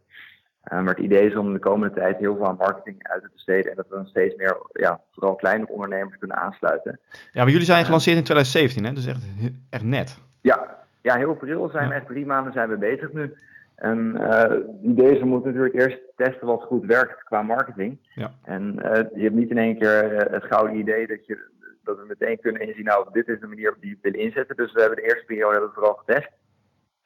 Maar 0.71 0.95
het 0.95 0.99
idee 0.99 1.27
is 1.27 1.37
om 1.37 1.53
de 1.53 1.59
komende 1.59 1.95
tijd 1.95 2.19
heel 2.19 2.37
veel 2.37 2.47
aan 2.47 2.57
marketing 2.59 3.09
uit 3.09 3.23
te 3.23 3.29
besteden. 3.33 3.71
En 3.71 3.77
dat 3.77 3.89
we 3.89 3.95
dan 3.95 4.07
steeds 4.07 4.37
meer, 4.37 4.57
ja, 4.73 5.01
vooral 5.13 5.35
kleine 5.35 5.69
ondernemers 5.69 6.19
kunnen 6.19 6.37
aansluiten. 6.37 7.01
Ja, 7.11 7.43
maar 7.43 7.51
jullie 7.51 7.67
zijn 7.67 7.85
gelanceerd 7.85 8.17
in 8.17 8.25
2017, 8.25 8.85
hè? 8.85 8.93
Dus 8.93 9.07
echt, 9.07 9.23
echt 9.71 9.85
net. 9.85 10.19
Ja, 10.41 10.85
ja 11.03 11.17
heel 11.17 11.35
pril 11.35 11.69
zijn 11.69 11.89
we 11.89 11.95
echt 11.95 12.07
drie 12.07 12.27
maanden 12.27 12.53
zijn 12.53 12.69
we 12.69 12.77
bezig 12.77 13.13
nu. 13.13 13.35
En 13.75 14.17
uh, 14.21 14.45
deze 14.81 15.25
moeten 15.25 15.55
natuurlijk 15.55 15.75
eerst 15.75 16.01
testen 16.17 16.47
wat 16.47 16.63
goed 16.63 16.85
werkt 16.85 17.25
qua 17.25 17.43
marketing. 17.43 17.99
Ja. 18.15 18.33
En 18.43 18.75
uh, 18.79 18.91
je 18.93 19.23
hebt 19.23 19.35
niet 19.35 19.51
in 19.51 19.59
één 19.59 19.79
keer 19.79 20.13
uh, 20.13 20.33
het 20.33 20.45
gouden 20.45 20.77
idee 20.77 21.07
dat, 21.07 21.27
je, 21.27 21.39
dat 21.83 21.97
we 21.97 22.05
meteen 22.07 22.41
kunnen 22.41 22.63
inzien, 22.63 22.85
nou, 22.85 23.07
dit 23.13 23.29
is 23.29 23.41
de 23.41 23.47
manier 23.47 23.73
op 23.73 23.81
die 23.81 23.91
we 23.91 23.99
willen 24.11 24.27
inzetten. 24.27 24.57
Dus 24.57 24.73
we 24.73 24.81
hebben 24.81 24.99
de 24.99 25.05
eerste 25.05 25.25
periode 25.25 25.53
hebben 25.53 25.69
we 25.69 25.75
vooral 25.75 25.95
getest. 25.95 26.29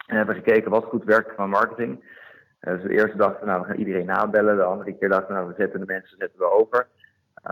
En 0.06 0.16
hebben 0.16 0.34
gekeken 0.34 0.70
wat 0.70 0.84
goed 0.84 1.04
werkt 1.04 1.34
qua 1.34 1.46
marketing. 1.46 2.04
Dus 2.60 2.82
de 2.82 2.90
eerste 2.90 3.16
dachten 3.16 3.40
we, 3.40 3.46
nou, 3.46 3.60
we 3.60 3.66
gaan 3.66 3.76
iedereen 3.76 4.06
nabellen. 4.06 4.56
De 4.56 4.62
andere 4.62 4.92
keer 4.92 5.08
dachten 5.08 5.28
we, 5.28 5.34
nou, 5.34 5.48
we 5.48 5.54
zetten 5.56 5.80
de 5.80 5.86
mensen 5.86 6.16
zetten 6.18 6.38
we 6.38 6.50
over. 6.50 6.86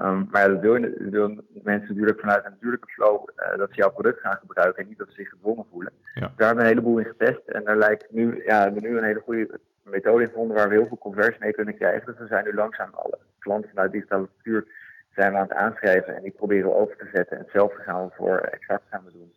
Um, 0.03 0.29
maar 0.31 0.43
ja, 0.43 0.49
dat 0.49 0.61
willen, 0.61 1.11
wil 1.11 1.29
mensen 1.63 1.89
natuurlijk 1.89 2.21
vanuit 2.21 2.45
een 2.45 2.51
natuurlijke 2.51 2.89
flow 2.89 3.29
uh, 3.37 3.59
dat 3.59 3.69
ze 3.71 3.77
jouw 3.77 3.91
product 3.91 4.21
gaan 4.21 4.37
gebruiken 4.37 4.83
en 4.83 4.89
niet 4.89 4.99
dat 4.99 5.09
ze 5.09 5.15
zich 5.15 5.29
gedwongen 5.29 5.67
voelen. 5.71 5.93
Ja. 6.15 6.21
Daar 6.21 6.47
hebben 6.47 6.57
we 6.57 6.63
een 6.63 6.77
heleboel 6.77 6.99
in 6.99 7.05
getest 7.05 7.47
en 7.47 7.65
daar 7.65 7.77
lijkt 7.77 8.11
nu, 8.11 8.43
ja, 8.45 8.63
hebben 8.63 8.83
we 8.83 8.89
nu 8.89 8.99
een 8.99 9.05
hele 9.05 9.21
goede 9.21 9.61
methode 9.83 10.23
in 10.23 10.29
gevonden 10.29 10.57
waar 10.57 10.69
we 10.69 10.75
heel 10.75 10.87
veel 10.87 10.99
conversie 10.99 11.41
mee 11.41 11.53
kunnen 11.53 11.75
krijgen. 11.75 12.07
Dus 12.07 12.19
we 12.19 12.27
zijn 12.27 12.45
nu 12.45 12.55
langzaam 12.55 12.91
alle 12.93 13.19
klanten 13.39 13.71
vanuit 13.71 13.93
digitale 13.93 14.29
factuur 14.35 14.67
zijn 15.15 15.33
we 15.33 15.39
aan 15.39 15.49
het 15.49 15.57
aanschrijven 15.57 16.17
en 16.17 16.23
die 16.23 16.33
proberen 16.37 16.71
we 16.71 16.77
over 16.77 16.97
te 16.97 17.09
zetten. 17.13 17.37
En 17.37 17.43
hetzelfde 17.43 17.83
gaan 17.83 18.07
we 18.07 18.15
voor 18.15 18.39
exact 18.39 18.85
gaan 18.91 19.05
we 19.05 19.13
doen. 19.13 19.33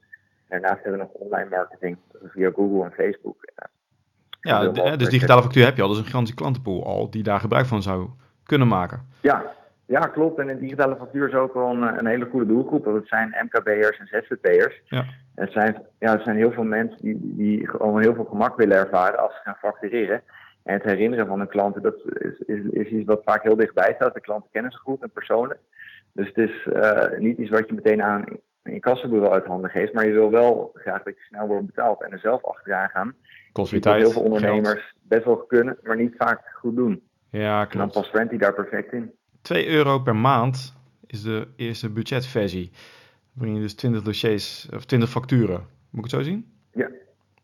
En 0.47 0.61
daarnaast 0.61 0.83
hebben 0.83 1.01
we 1.01 1.05
nog 1.05 1.13
online 1.13 1.49
marketing 1.49 1.97
via 2.23 2.51
Google 2.51 2.83
en 2.83 2.91
Facebook. 2.91 3.51
Ja, 4.41 4.67
dus 4.95 5.09
digitale 5.09 5.41
factuur 5.41 5.65
heb 5.65 5.75
je 5.75 5.81
al, 5.81 5.87
dus 5.87 5.97
een 5.97 6.03
gigantische 6.03 6.35
klantenpool 6.35 6.85
al 6.85 7.09
die 7.09 7.23
daar 7.23 7.39
gebruik 7.39 7.65
van 7.65 7.81
zou 7.81 8.09
kunnen 8.43 8.67
maken. 8.67 9.07
Ja, 9.21 9.43
ja, 9.85 9.99
klopt. 9.99 10.39
En 10.39 10.49
in 10.49 10.59
digitale 10.59 10.95
factuur 10.95 11.27
is 11.27 11.33
ook 11.33 11.53
wel 11.53 11.69
een, 11.69 11.81
een 11.81 12.05
hele 12.05 12.27
goede 12.31 12.45
doelgroep. 12.45 12.83
Dat 12.83 13.07
zijn 13.07 13.35
MKB'ers 13.43 13.99
en 13.99 14.07
ZZP'ers. 14.07 14.81
Ja. 14.85 15.05
Het 15.35 15.51
zijn, 15.51 15.85
ja, 15.99 16.13
er 16.13 16.21
zijn 16.23 16.37
heel 16.37 16.51
veel 16.51 16.63
mensen 16.63 16.97
die, 17.01 17.17
die 17.21 17.67
gewoon 17.67 18.01
heel 18.01 18.13
veel 18.13 18.25
gemak 18.25 18.57
willen 18.57 18.77
ervaren 18.77 19.19
als 19.19 19.33
ze 19.33 19.41
gaan 19.43 19.57
factureren. 19.59 20.21
En 20.63 20.73
het 20.73 20.83
herinneren 20.83 21.27
van 21.27 21.39
hun 21.39 21.47
klanten, 21.47 21.81
dat 21.81 21.95
is, 22.13 22.39
is, 22.45 22.59
is 22.71 22.87
iets 22.87 23.05
wat 23.05 23.21
vaak 23.25 23.43
heel 23.43 23.55
dichtbij 23.55 23.93
staat. 23.95 24.13
De 24.13 24.21
klanten 24.21 24.49
kennen 24.51 24.71
ze 24.71 24.77
goed 24.77 25.01
en 25.01 25.11
persoonlijk. 25.11 25.59
Dus 26.13 26.27
het 26.27 26.37
is 26.37 26.67
uh, 26.73 27.19
niet 27.19 27.37
iets 27.37 27.49
wat 27.49 27.67
je 27.67 27.73
meteen 27.73 28.03
aan 28.03 28.23
een 28.63 28.79
kassenbureau 28.79 29.33
uit 29.33 29.45
handen 29.45 29.69
geeft. 29.69 29.93
Maar 29.93 30.05
je 30.05 30.13
wil 30.13 30.31
wel 30.31 30.71
graag 30.73 31.03
dat 31.03 31.15
je 31.15 31.23
snel 31.27 31.47
wordt 31.47 31.65
betaald 31.65 32.03
en 32.03 32.11
er 32.11 32.19
zelf 32.19 32.45
achteraan 32.45 32.89
gaan. 32.89 33.15
Kost 33.59 33.83
Dat 33.83 33.95
heel 33.95 34.11
veel 34.11 34.21
ondernemers 34.21 34.69
geld. 34.73 34.93
best 35.01 35.25
wel 35.25 35.37
kunnen, 35.37 35.77
maar 35.83 35.95
niet 35.97 36.13
vaak 36.17 36.41
goed 36.53 36.75
doen. 36.75 37.01
Ja, 37.29 37.59
klopt. 37.59 37.73
En 37.73 37.79
dan 37.79 37.89
past 37.89 38.09
Friendly 38.09 38.37
daar 38.37 38.53
perfect 38.53 38.93
in. 38.93 39.11
2 39.41 39.67
euro 39.67 39.99
per 39.99 40.15
maand 40.15 40.75
is 41.05 41.21
de 41.21 41.47
eerste 41.55 41.89
budgetversie. 41.89 42.69
Dan 42.71 43.43
breng 43.43 43.55
je 43.55 43.61
dus 43.61 43.75
20 43.75 44.01
dossiers 44.01 44.69
of 44.73 44.85
20 44.85 45.09
facturen. 45.09 45.67
Moet 45.89 46.05
ik 46.05 46.11
het 46.11 46.21
zo 46.21 46.29
zien? 46.29 46.51
Ja, 46.73 46.89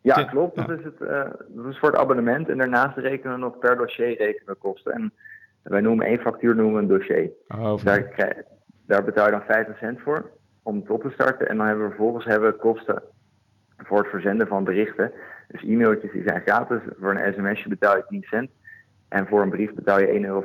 ja 0.02 0.24
klopt. 0.24 0.56
Ja. 0.56 0.66
Dat, 0.66 0.80
is 0.80 0.86
het, 0.86 1.00
uh, 1.00 1.24
dat 1.48 1.66
is 1.72 1.80
voor 1.80 1.90
het 1.90 2.00
abonnement. 2.00 2.50
En 2.50 2.58
daarnaast 2.58 2.98
rekenen 2.98 3.34
we 3.34 3.40
nog 3.40 3.58
per 3.58 3.78
dossier 3.78 4.18
rekenen 4.18 4.58
kosten. 4.58 4.92
En 4.92 5.14
wij 5.62 5.82
noemen 5.82 6.06
één 6.06 6.20
factuur 6.20 6.56
noemen 6.56 6.82
een 6.82 6.88
dossier. 6.88 7.30
Oh, 7.48 7.84
daar, 7.84 8.04
krijg, 8.04 8.34
daar 8.86 9.04
betaal 9.04 9.26
je 9.26 9.32
dan 9.32 9.42
50 9.42 9.78
cent 9.78 10.02
voor 10.02 10.32
om 10.64 10.76
het 10.76 10.90
op 10.90 11.02
te 11.02 11.10
starten. 11.10 11.50
En 11.50 11.58
dan 11.58 11.66
hebben 11.66 11.86
we 11.86 11.92
vervolgens 11.92 12.26
hebben 12.26 12.52
we 12.52 12.58
kosten 12.58 13.04
voor 13.78 13.98
het 13.98 14.10
verzenden 14.10 14.48
van 14.48 14.64
berichten. 14.64 15.12
Dus 15.48 15.64
e-mailtjes 15.64 16.12
die 16.12 16.24
zijn 16.26 16.42
gratis. 16.42 16.80
Voor 17.00 17.16
een 17.16 17.34
sms'je 17.34 17.70
betaal 17.70 17.96
je 17.96 18.06
10 18.08 18.24
cent. 18.24 18.50
En 19.08 19.28
voor 19.28 19.42
een 19.42 19.50
brief 19.50 19.74
betaal 19.74 20.00
je 20.00 20.08
1,25 20.08 20.14
euro. 20.26 20.44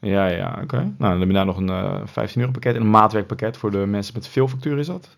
Ja, 0.00 0.26
ja, 0.26 0.50
oké. 0.50 0.62
Okay. 0.62 0.80
Nou, 0.80 0.94
dan 0.98 1.18
heb 1.18 1.28
je 1.28 1.34
daar 1.34 1.46
nog 1.46 1.58
een 1.58 1.68
uh, 1.68 2.00
15 2.04 2.40
euro 2.40 2.52
pakket 2.52 2.74
en 2.74 2.80
een 2.80 2.90
maatwerkpakket 2.90 3.56
voor 3.56 3.70
de 3.70 3.86
mensen 3.86 4.14
met 4.14 4.28
veel 4.28 4.48
factuur 4.48 4.78
is 4.78 4.86
dat? 4.86 5.16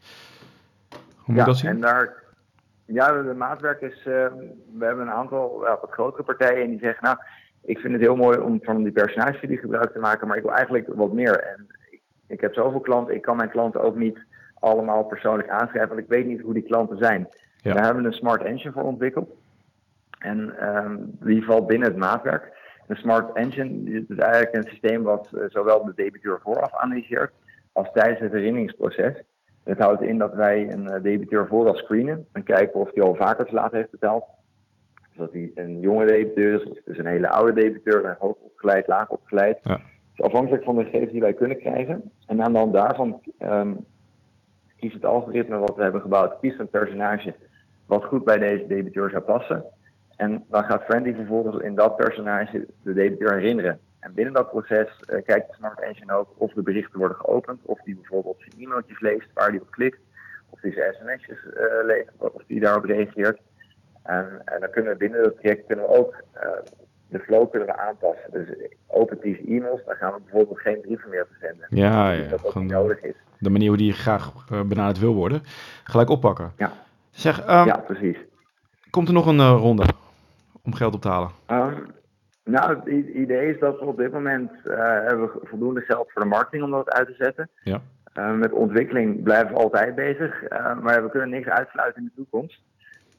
Hoe 0.89 1.01
moet 1.27 1.37
ja, 1.37 1.45
dat 1.45 1.57
zien? 1.57 1.71
En 1.71 1.81
daar, 1.81 2.15
ja, 2.85 3.23
de 3.23 3.35
maatwerk 3.35 3.81
is, 3.81 3.99
uh, 3.99 4.05
we 4.79 4.85
hebben 4.85 5.07
een 5.07 5.13
aantal 5.13 5.65
ja, 5.65 5.79
wat 5.81 5.91
grotere 5.91 6.23
partijen 6.23 6.63
en 6.63 6.71
die 6.71 6.79
zeggen, 6.79 7.05
nou, 7.05 7.17
ik 7.61 7.79
vind 7.79 7.93
het 7.93 8.03
heel 8.03 8.17
mooi 8.17 8.39
om 8.39 8.59
van 8.63 8.83
die 8.83 8.93
personagestudie 8.93 9.59
gebruik 9.59 9.93
te 9.93 9.99
maken, 9.99 10.29
maar 10.29 10.37
ik 10.37 10.43
wil 10.43 10.55
eigenlijk 10.55 10.87
wat 10.95 11.13
meer. 11.13 11.41
En 11.41 11.67
ik, 11.91 12.01
ik 12.27 12.41
heb 12.41 12.55
zoveel 12.55 12.81
klanten, 12.81 13.15
ik 13.15 13.23
kan 13.23 13.37
mijn 13.37 13.51
klanten 13.51 13.83
ook 13.83 13.97
niet 13.97 14.19
allemaal 14.55 15.05
persoonlijk 15.05 15.49
aanschrijven, 15.49 15.89
want 15.89 16.01
ik 16.01 16.09
weet 16.09 16.27
niet 16.27 16.41
hoe 16.41 16.55
die 16.55 16.63
klanten 16.63 16.99
zijn. 16.99 17.29
Ja. 17.61 17.73
Daar 17.73 17.85
hebben 17.85 18.03
we 18.03 18.09
een 18.09 18.15
smart 18.15 18.43
engine 18.43 18.73
voor 18.73 18.83
ontwikkeld. 18.83 19.31
En 20.19 20.69
um, 20.77 21.17
die 21.21 21.45
valt 21.45 21.67
binnen 21.67 21.89
het 21.89 21.97
maatwerk. 21.97 22.57
Een 22.87 22.97
smart 22.97 23.37
engine 23.37 23.91
is 23.91 24.17
eigenlijk 24.17 24.55
een 24.55 24.71
systeem 24.71 25.03
wat 25.03 25.31
uh, 25.35 25.45
zowel 25.49 25.85
de 25.85 25.93
debiteur 25.95 26.41
vooraf 26.43 26.75
analyseert 26.75 27.33
als 27.73 27.93
tijdens 27.93 28.21
het 28.21 28.33
herinneringsproces. 28.33 29.23
Het 29.65 29.79
houdt 29.79 30.03
in 30.03 30.19
dat 30.19 30.35
wij 30.35 30.73
een 30.73 30.85
uh, 30.85 31.03
debiteur 31.03 31.47
vooraf 31.47 31.77
screenen 31.77 32.27
en 32.33 32.43
kijken 32.43 32.81
of 32.81 32.91
hij 32.95 33.03
al 33.03 33.15
vaker 33.15 33.47
te 33.47 33.55
laat 33.55 33.73
heeft 33.73 33.91
betaald. 33.91 34.25
Dus 35.09 35.17
dat 35.17 35.33
hij 35.33 35.51
een 35.55 35.81
jonge 35.81 36.07
debiteur 36.07 36.61
is, 36.61 36.71
of 36.71 36.79
dus 36.85 36.99
een 36.99 37.07
hele 37.07 37.29
oude 37.29 37.53
debiteur, 37.53 38.05
een 38.05 38.17
hoog 38.19 38.37
opgeleid, 38.37 38.87
laag 38.87 39.09
opgeleid. 39.09 39.59
Ja. 39.63 39.81
Dus 40.15 40.27
afhankelijk 40.27 40.65
van 40.65 40.77
de 40.77 40.85
gegevens 40.85 41.13
die 41.13 41.21
wij 41.21 41.35
kunnen 41.35 41.59
krijgen. 41.59 42.13
En 42.27 42.43
aan 42.43 42.53
de 42.53 42.59
hand 42.59 42.73
daarvan 42.73 43.21
um, 43.39 43.85
kiest 44.77 44.95
het 44.95 45.05
algoritme 45.05 45.59
wat 45.59 45.77
we 45.77 45.83
hebben 45.83 46.01
gebouwd, 46.01 46.39
kiest 46.41 46.59
een 46.59 46.69
personage 46.69 47.35
wat 47.89 48.05
goed 48.05 48.25
bij 48.25 48.39
deze 48.39 48.67
debiteur 48.67 49.11
zou 49.11 49.23
passen. 49.23 49.65
En 50.17 50.45
dan 50.49 50.65
gaat 50.65 50.85
Friendly 50.85 51.15
vervolgens 51.15 51.63
in 51.63 51.75
dat 51.75 51.97
personage 51.97 52.67
de 52.83 52.93
debiteur 52.93 53.35
herinneren. 53.35 53.81
En 54.01 54.15
binnen 54.15 54.35
dat 54.35 54.51
proces 54.51 54.89
uh, 54.89 55.23
kijkt 55.25 55.49
de 55.49 55.55
Smart 55.55 55.81
Engine 55.81 56.13
ook 56.13 56.29
of 56.37 56.53
de 56.53 56.63
berichten 56.63 56.99
worden 56.99 57.17
geopend, 57.17 57.61
of 57.63 57.81
die 57.85 57.95
bijvoorbeeld 57.95 58.37
zijn 58.39 58.65
e-mailtjes 58.65 59.01
leest, 59.01 59.29
waar 59.35 59.51
die 59.51 59.61
op 59.61 59.71
klikt, 59.71 59.99
of 60.51 60.61
die 60.61 60.73
zijn 60.73 60.95
sms'jes 60.95 61.39
uh, 61.45 61.85
leest, 61.85 62.11
of 62.17 62.43
die 62.47 62.61
daarop 62.61 62.85
reageert. 62.85 63.41
En, 64.03 64.43
en, 64.45 64.61
dan 64.61 64.71
kunnen 64.71 64.93
we 64.93 64.99
binnen 64.99 65.23
dat 65.23 65.37
traject 65.37 65.67
kunnen 65.67 65.85
we 65.85 65.97
ook 65.97 66.15
uh, 66.37 66.43
de 67.09 67.19
flow 67.19 67.51
kunnen 67.51 67.69
we 67.69 67.77
aanpassen. 67.77 68.31
Dus 68.33 68.49
opent 68.87 69.23
die 69.23 69.45
e-mails, 69.47 69.85
dan 69.87 69.95
gaan 69.95 70.13
we 70.13 70.21
bijvoorbeeld 70.21 70.61
geen 70.61 70.81
brieven 70.81 71.11
meer 71.11 71.27
verzenden. 71.31 71.67
Ja, 71.71 72.11
ja. 72.11 72.29
Dat 72.29 72.45
ook 72.45 72.51
Gewoon 72.51 72.67
niet 72.67 72.77
nodig 72.77 73.03
is. 73.03 73.15
De 73.39 73.51
manier 73.51 73.69
hoe 73.69 73.77
die 73.77 73.93
graag 73.93 74.33
benaderd 74.67 74.99
wil 74.99 75.15
worden, 75.15 75.43
gelijk 75.85 76.11
oppakken. 76.11 76.53
Ja, 76.57 76.73
Zeg, 77.19 77.41
um, 77.41 77.67
ja 77.67 77.77
precies. 77.77 78.17
komt 78.91 79.09
er 79.09 79.15
nog 79.15 79.27
een 79.27 79.39
uh, 79.39 79.57
ronde 79.59 79.85
om 80.63 80.75
geld 80.75 80.95
op 80.95 81.01
te 81.01 81.09
halen? 81.09 81.31
Um, 81.51 81.87
nou, 82.45 82.77
het 82.77 83.09
idee 83.15 83.55
is 83.55 83.61
dat 83.61 83.79
we 83.79 83.87
op 83.87 83.97
dit 83.97 84.13
moment 84.13 84.51
uh, 84.65 84.77
hebben 84.79 85.27
we 85.27 85.41
voldoende 85.43 85.81
geld 85.81 86.13
voor 86.13 86.23
de 86.23 86.29
marketing 86.29 86.63
om 86.63 86.71
dat 86.71 86.91
uit 86.91 87.07
te 87.07 87.15
zetten. 87.15 87.49
Ja. 87.63 87.81
Uh, 88.19 88.33
met 88.33 88.53
ontwikkeling 88.53 89.23
blijven 89.23 89.55
we 89.55 89.61
altijd 89.61 89.95
bezig, 89.95 90.43
uh, 90.43 90.79
maar 90.81 91.03
we 91.03 91.11
kunnen 91.11 91.29
niks 91.29 91.49
uitsluiten 91.49 92.03
in 92.03 92.09
de 92.09 92.23
toekomst. 92.23 92.63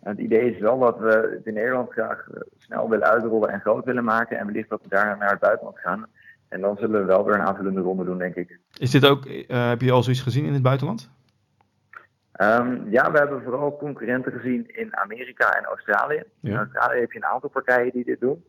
het 0.04 0.18
idee 0.18 0.54
is 0.54 0.60
wel 0.60 0.80
dat 0.80 1.00
we 1.00 1.34
het 1.36 1.46
in 1.46 1.54
Nederland 1.54 1.92
graag 1.92 2.28
snel 2.58 2.90
willen 2.90 3.08
uitrollen 3.08 3.50
en 3.50 3.60
groot 3.60 3.86
willen 3.86 4.04
maken. 4.04 4.38
En 4.38 4.46
wellicht 4.46 4.70
dat 4.70 4.82
we 4.82 4.90
daar 4.90 5.18
naar 5.18 5.32
het 5.32 5.40
buitenland 5.40 5.80
gaan. 5.80 6.06
En 6.48 6.62
dan 6.62 6.78
zullen 6.78 7.00
we 7.00 7.06
wel 7.06 7.26
weer 7.26 7.36
een 7.36 7.48
aanvullende 7.48 7.82
ronde 7.82 8.04
doen, 8.04 8.18
denk 8.18 8.36
ik. 8.36 8.60
Is 8.78 8.92
dit 8.92 9.06
ook, 9.06 9.28
heb 9.48 9.82
je 9.82 9.92
al 9.92 10.04
zoiets 10.04 10.22
gezien 10.22 10.46
in 10.46 10.54
het 10.54 10.62
buitenland? 10.62 11.10
Um, 12.41 12.89
ja, 12.89 13.12
we 13.12 13.17
hebben 13.17 13.43
vooral 13.43 13.78
concurrenten 13.78 14.32
gezien 14.32 14.75
in 14.75 14.97
Amerika 14.97 15.58
en 15.58 15.63
Australië. 15.63 16.23
In 16.41 16.56
Australië 16.56 16.99
heb 16.99 17.12
je 17.12 17.17
een 17.17 17.25
aantal 17.25 17.49
partijen 17.49 17.91
die 17.91 18.06
dit 18.06 18.19
doen. 18.19 18.45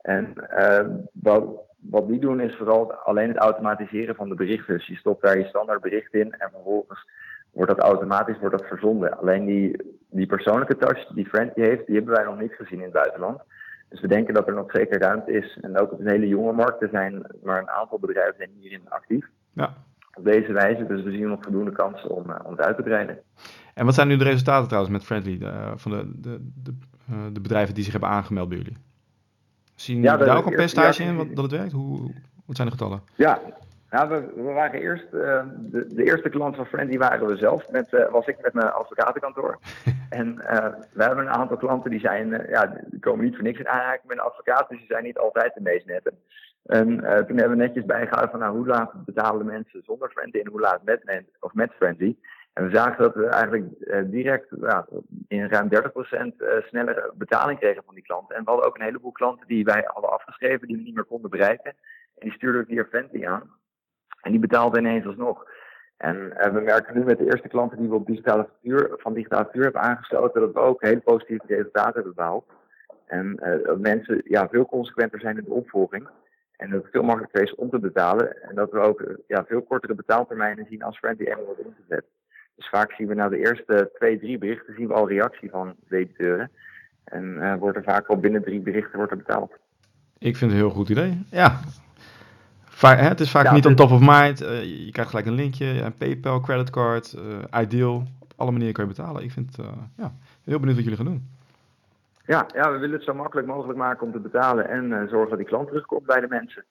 En 0.00 0.34
uh, 0.58 0.86
wat, 1.12 1.44
wat 1.80 2.08
die 2.08 2.20
doen 2.20 2.40
is 2.40 2.56
vooral 2.56 2.92
alleen 2.92 3.28
het 3.28 3.36
automatiseren 3.36 4.14
van 4.14 4.28
de 4.28 4.34
berichten. 4.34 4.74
Dus 4.74 4.86
je 4.86 4.96
stopt 4.96 5.22
daar 5.22 5.38
je 5.38 5.44
standaard 5.44 5.80
bericht 5.80 6.14
in 6.14 6.32
en 6.32 6.50
vervolgens 6.52 7.08
wordt 7.50 7.70
dat 7.70 7.80
automatisch 7.80 8.38
wordt 8.38 8.58
dat 8.58 8.68
verzonden. 8.68 9.18
Alleen 9.18 9.44
die, 9.44 9.96
die 10.10 10.26
persoonlijke 10.26 10.76
touch 10.76 11.06
die 11.06 11.28
Friendly 11.28 11.64
heeft, 11.64 11.86
die 11.86 11.96
hebben 11.96 12.14
wij 12.14 12.24
nog 12.24 12.40
niet 12.40 12.52
gezien 12.52 12.78
in 12.78 12.84
het 12.84 12.92
buitenland. 12.92 13.40
Dus 13.88 14.00
we 14.00 14.08
denken 14.08 14.34
dat 14.34 14.46
er 14.46 14.54
nog 14.54 14.70
zeker 14.70 15.00
ruimte 15.00 15.32
is. 15.32 15.58
En 15.60 15.78
ook 15.78 15.92
op 15.92 16.00
een 16.00 16.10
hele 16.10 16.28
jonge 16.28 16.52
markt, 16.52 16.82
er 16.82 16.88
zijn 16.88 17.26
maar 17.42 17.58
een 17.58 17.70
aantal 17.70 17.98
bedrijven 17.98 18.34
zijn 18.36 18.50
hierin 18.58 18.88
actief. 18.88 19.26
Ja. 19.52 19.74
Op 20.14 20.24
deze 20.24 20.52
wijze, 20.52 20.86
dus 20.86 21.02
we 21.02 21.10
zien 21.10 21.28
nog 21.28 21.42
voldoende 21.42 21.72
kansen 21.72 22.10
om, 22.10 22.30
uh, 22.30 22.36
om 22.44 22.50
het 22.50 22.60
uit 22.60 22.76
te 22.76 22.82
breiden. 22.82 23.18
En 23.74 23.84
wat 23.84 23.94
zijn 23.94 24.08
nu 24.08 24.16
de 24.16 24.24
resultaten 24.24 24.66
trouwens 24.66 24.92
met 24.92 25.04
Friendly, 25.04 25.38
uh, 25.42 25.72
van 25.76 25.90
de, 25.90 26.12
de, 26.20 26.50
de, 26.54 26.74
uh, 27.10 27.16
de 27.32 27.40
bedrijven 27.40 27.74
die 27.74 27.82
zich 27.84 27.92
hebben 27.92 28.10
aangemeld 28.10 28.48
bij 28.48 28.58
jullie? 28.58 28.76
Zien 29.74 29.96
jullie 29.96 30.10
ja, 30.10 30.24
daar 30.24 30.36
ook 30.36 30.46
een 30.46 30.54
percentage 30.54 31.02
in 31.02 31.16
wat, 31.16 31.26
dat 31.34 31.44
het 31.44 31.52
werkt? 31.52 31.72
Hoe, 31.72 32.12
wat 32.44 32.56
zijn 32.56 32.68
de 32.68 32.74
getallen? 32.74 33.02
Ja, 33.14 33.40
nou, 33.92 34.08
we, 34.08 34.42
we 34.42 34.52
waren 34.52 34.80
eerst, 34.80 35.06
uh, 35.12 35.42
de, 35.58 35.86
de, 35.94 36.04
eerste 36.04 36.28
klant 36.28 36.56
van 36.56 36.66
Friendly 36.66 36.98
waren 36.98 37.26
we 37.26 37.36
zelf, 37.36 37.70
met, 37.70 37.92
uh, 37.92 38.10
was 38.10 38.26
ik 38.26 38.42
met 38.42 38.52
mijn 38.52 38.72
advocatenkantoor. 38.72 39.58
en 40.08 40.34
uh, 40.38 40.66
we 40.92 41.02
hebben 41.02 41.24
een 41.24 41.32
aantal 41.32 41.56
klanten 41.56 41.90
die 41.90 42.00
zijn, 42.00 42.46
ja, 42.48 42.66
die 42.86 43.00
komen 43.00 43.24
niet 43.24 43.34
voor 43.34 43.44
niks 43.44 43.58
in 43.58 43.68
aanraking 43.68 44.06
met 44.06 44.18
een 44.18 44.24
advocaat, 44.24 44.68
dus 44.68 44.78
die 44.78 44.86
zijn 44.86 45.04
niet 45.04 45.18
altijd 45.18 45.54
de 45.54 45.60
meest 45.60 45.86
nette. 45.86 46.12
En 46.62 46.86
toen 47.26 47.36
hebben 47.38 47.58
we 47.58 47.64
netjes 47.64 47.84
bijgehouden 47.84 48.30
van 48.30 48.40
nou, 48.40 48.56
hoe 48.56 48.66
laat 48.66 49.04
betalen 49.04 49.46
mensen 49.46 49.82
zonder 49.84 50.10
Friendly 50.10 50.40
en 50.40 50.50
hoe 50.50 50.60
laat 50.60 50.82
met, 50.82 51.24
of 51.40 51.54
met 51.54 51.72
Friendly. 51.72 52.16
En 52.52 52.64
we 52.64 52.74
zagen 52.76 53.02
dat 53.02 53.14
we 53.14 53.26
eigenlijk 53.26 53.64
direct 54.10 54.46
ja, 54.60 54.86
in 55.28 55.48
ruim 55.48 55.68
30% 55.68 56.66
snellere 56.68 57.12
betaling 57.14 57.58
kregen 57.58 57.82
van 57.84 57.94
die 57.94 58.04
klanten. 58.04 58.36
En 58.36 58.44
we 58.44 58.50
hadden 58.50 58.68
ook 58.68 58.76
een 58.76 58.84
heleboel 58.84 59.12
klanten 59.12 59.46
die 59.46 59.64
wij 59.64 59.82
hadden 59.86 60.12
afgeschreven, 60.12 60.66
die 60.66 60.76
we 60.76 60.82
niet 60.82 60.94
meer 60.94 61.04
konden 61.04 61.30
bereiken. 61.30 61.74
En 62.18 62.28
die 62.28 62.32
stuurden 62.32 62.60
ook 62.60 62.66
via 62.66 62.84
Friendly 62.84 63.26
aan. 63.26 63.50
En 64.22 64.30
die 64.30 64.40
betaalde 64.40 64.78
ineens 64.78 65.06
alsnog. 65.06 65.44
En 65.96 66.16
uh, 66.16 66.52
we 66.52 66.60
merken 66.60 66.98
nu 66.98 67.04
met 67.04 67.18
de 67.18 67.24
eerste 67.24 67.48
klanten 67.48 67.78
die 67.78 67.88
we 67.88 67.94
op 67.94 68.06
digitale 68.06 68.44
factuur, 68.44 68.94
van 68.96 69.14
digitale 69.14 69.42
factuur 69.42 69.62
hebben 69.62 69.82
aangesloten, 69.82 70.40
dat 70.40 70.52
we 70.52 70.60
ook 70.60 70.82
hele 70.82 71.00
positieve 71.00 71.46
resultaten 71.46 71.94
hebben 71.94 72.14
behaald. 72.14 72.44
En 73.06 73.40
uh, 73.42 73.64
dat 73.64 73.78
mensen 73.78 74.22
ja, 74.24 74.48
veel 74.48 74.66
consequenter 74.66 75.20
zijn 75.20 75.38
in 75.38 75.44
de 75.44 75.50
opvolging. 75.50 76.08
En 76.56 76.70
dat 76.70 76.82
het 76.82 76.90
veel 76.90 77.02
makkelijker 77.02 77.42
is 77.42 77.54
om 77.54 77.70
te 77.70 77.78
betalen. 77.78 78.42
En 78.42 78.54
dat 78.54 78.70
we 78.70 78.78
ook 78.78 79.00
uh, 79.00 79.14
ja, 79.26 79.44
veel 79.44 79.62
kortere 79.62 79.94
betaaltermijnen 79.94 80.66
zien 80.68 80.82
als 80.82 80.98
Friendly 80.98 81.26
eenmaal 81.26 81.44
wordt 81.44 81.60
ingezet. 81.60 82.04
Dus 82.56 82.68
vaak 82.68 82.92
zien 82.92 83.06
we 83.06 83.14
na 83.14 83.28
de 83.28 83.38
eerste 83.38 83.90
twee, 83.94 84.18
drie 84.18 84.38
berichten 84.38 84.74
zien 84.74 84.88
we 84.88 84.94
al 84.94 85.08
reactie 85.08 85.50
van 85.50 85.74
de 85.88 85.96
editeuren. 85.96 86.50
En 87.04 87.58
wordt 87.58 87.76
er 87.76 87.82
vaak 87.82 88.06
al 88.06 88.16
binnen 88.16 88.42
drie 88.42 88.60
berichten 88.60 88.96
wordt 88.96 89.10
er 89.10 89.16
betaald. 89.16 89.52
Ik 90.18 90.36
vind 90.36 90.50
het 90.50 90.60
een 90.60 90.66
heel 90.66 90.76
goed 90.76 90.88
idee. 90.88 91.22
Ja, 91.30 91.60
hè, 92.80 93.08
het 93.08 93.20
is 93.20 93.30
vaak 93.30 93.52
niet 93.52 93.66
on 93.66 93.74
top 93.74 93.90
of 93.90 94.00
mind. 94.00 94.42
Uh, 94.42 94.62
je 94.84 94.90
krijgt 94.90 95.10
gelijk 95.10 95.26
een 95.26 95.34
linkje, 95.34 95.66
een 95.66 95.96
PayPal, 95.96 96.40
creditcard, 96.40 97.14
uh, 97.18 97.62
Ideal. 97.62 98.06
Op 98.18 98.32
alle 98.36 98.50
manieren 98.50 98.74
kan 98.74 98.84
je 98.84 98.90
betalen. 98.90 99.22
Ik 99.22 99.30
vind 99.30 99.56
ja, 99.96 100.14
heel 100.44 100.58
benieuwd 100.58 100.76
wat 100.76 100.84
jullie 100.84 100.96
gaan 100.96 101.06
doen. 101.06 101.31
Ja, 102.26 102.46
ja, 102.54 102.72
we 102.72 102.78
willen 102.78 102.96
het 102.96 103.04
zo 103.04 103.14
makkelijk 103.14 103.46
mogelijk 103.46 103.78
maken 103.78 104.06
om 104.06 104.12
te 104.12 104.18
betalen 104.18 104.68
en 104.68 105.08
zorgen 105.08 105.28
dat 105.28 105.38
die 105.38 105.46
klant 105.46 105.68
terugkomt 105.68 106.06
bij 106.06 106.20
de 106.20 106.28
mensen. 106.28 106.64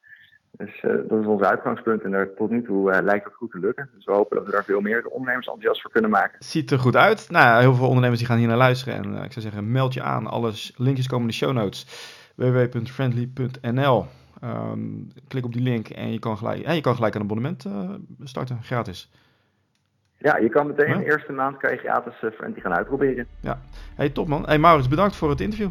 Dus 0.51 0.81
dat 0.81 1.19
is 1.19 1.25
ons 1.25 1.41
uitgangspunt 1.41 2.01
en 2.01 2.13
er, 2.13 2.33
tot 2.35 2.49
nu 2.49 2.63
toe 2.63 3.01
lijkt 3.03 3.25
het 3.25 3.33
goed 3.33 3.51
te 3.51 3.59
lukken. 3.59 3.89
Dus 3.95 4.05
we 4.05 4.11
hopen 4.11 4.37
dat 4.37 4.45
we 4.45 4.51
daar 4.51 4.63
veel 4.63 4.81
meer 4.81 5.05
ondernemers 5.05 5.47
enthousiast 5.47 5.81
voor 5.81 5.91
kunnen 5.91 6.09
maken. 6.09 6.43
Ziet 6.43 6.71
er 6.71 6.79
goed 6.79 6.95
uit. 6.95 7.29
Nou, 7.29 7.61
heel 7.61 7.73
veel 7.73 7.87
ondernemers 7.87 8.19
die 8.19 8.27
gaan 8.27 8.37
hier 8.37 8.47
naar 8.47 8.57
luisteren. 8.57 8.93
En 8.93 9.23
ik 9.23 9.31
zou 9.31 9.45
zeggen, 9.45 9.71
meld 9.71 9.93
je 9.93 10.01
aan. 10.01 10.27
Alle 10.27 10.51
linkjes 10.75 11.07
komen 11.07 11.25
in 11.25 11.31
de 11.31 11.37
show 11.37 11.53
notes. 11.53 11.85
www.friendly.nl 12.35 14.05
Um, 14.43 15.07
klik 15.27 15.45
op 15.45 15.53
die 15.53 15.61
link 15.61 15.89
en 15.89 16.11
je 16.11 16.19
kan 16.19 16.37
gelijk, 16.37 16.63
en 16.63 16.75
je 16.75 16.81
kan 16.81 16.95
gelijk 16.95 17.15
een 17.15 17.21
abonnement 17.21 17.65
starten, 18.23 18.63
gratis. 18.63 19.11
Ja, 20.21 20.37
je 20.37 20.49
kan 20.49 20.67
meteen 20.67 20.97
de 20.97 21.05
eerste 21.05 21.31
maand 21.31 21.57
kan 21.57 21.71
je 21.71 21.77
gratis 21.77 22.13
uh, 22.21 22.31
Friendly 22.31 22.61
gaan 22.61 22.73
uitproberen. 22.73 23.27
Ja, 23.39 23.59
hey, 23.95 24.09
top 24.09 24.27
man. 24.27 24.45
Hey 24.45 24.57
Maurits, 24.57 24.87
bedankt 24.87 25.15
voor 25.15 25.29
het 25.29 25.41
interview. 25.41 25.69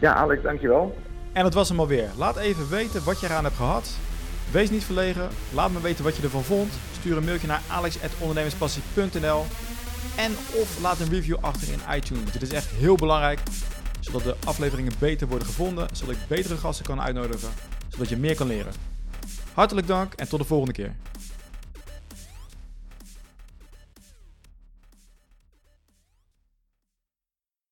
Ja, 0.00 0.14
Alex, 0.14 0.42
dankjewel. 0.42 0.96
En 1.32 1.42
dat 1.42 1.54
was 1.54 1.68
hem 1.68 1.80
alweer. 1.80 2.08
Laat 2.18 2.36
even 2.36 2.70
weten 2.70 3.04
wat 3.04 3.20
je 3.20 3.26
eraan 3.26 3.44
hebt 3.44 3.56
gehad. 3.56 3.98
Wees 4.52 4.70
niet 4.70 4.84
verlegen. 4.84 5.28
Laat 5.54 5.70
me 5.70 5.80
weten 5.80 6.04
wat 6.04 6.16
je 6.16 6.22
ervan 6.22 6.42
vond. 6.42 6.72
Stuur 6.92 7.16
een 7.16 7.24
mailtje 7.24 7.46
naar 7.46 7.60
alex.ondernemerspassie.nl 7.70 9.44
En 10.16 10.30
of 10.60 10.78
laat 10.82 11.00
een 11.00 11.10
review 11.10 11.36
achter 11.40 11.72
in 11.72 11.96
iTunes. 11.96 12.32
Dit 12.32 12.42
is 12.42 12.52
echt 12.52 12.70
heel 12.70 12.96
belangrijk 12.96 13.40
zodat 14.02 14.22
de 14.22 14.34
afleveringen 14.46 14.92
beter 14.98 15.28
worden 15.28 15.46
gevonden, 15.46 15.88
zodat 15.92 16.14
ik 16.14 16.20
betere 16.28 16.56
gasten 16.56 16.84
kan 16.84 17.00
uitnodigen, 17.00 17.48
zodat 17.88 18.08
je 18.08 18.16
meer 18.16 18.36
kan 18.36 18.46
leren. 18.46 18.72
Hartelijk 19.54 19.86
dank 19.86 20.12
en 20.14 20.28
tot 20.28 20.38
de 20.38 20.44
volgende 20.44 20.72
keer. 20.72 20.94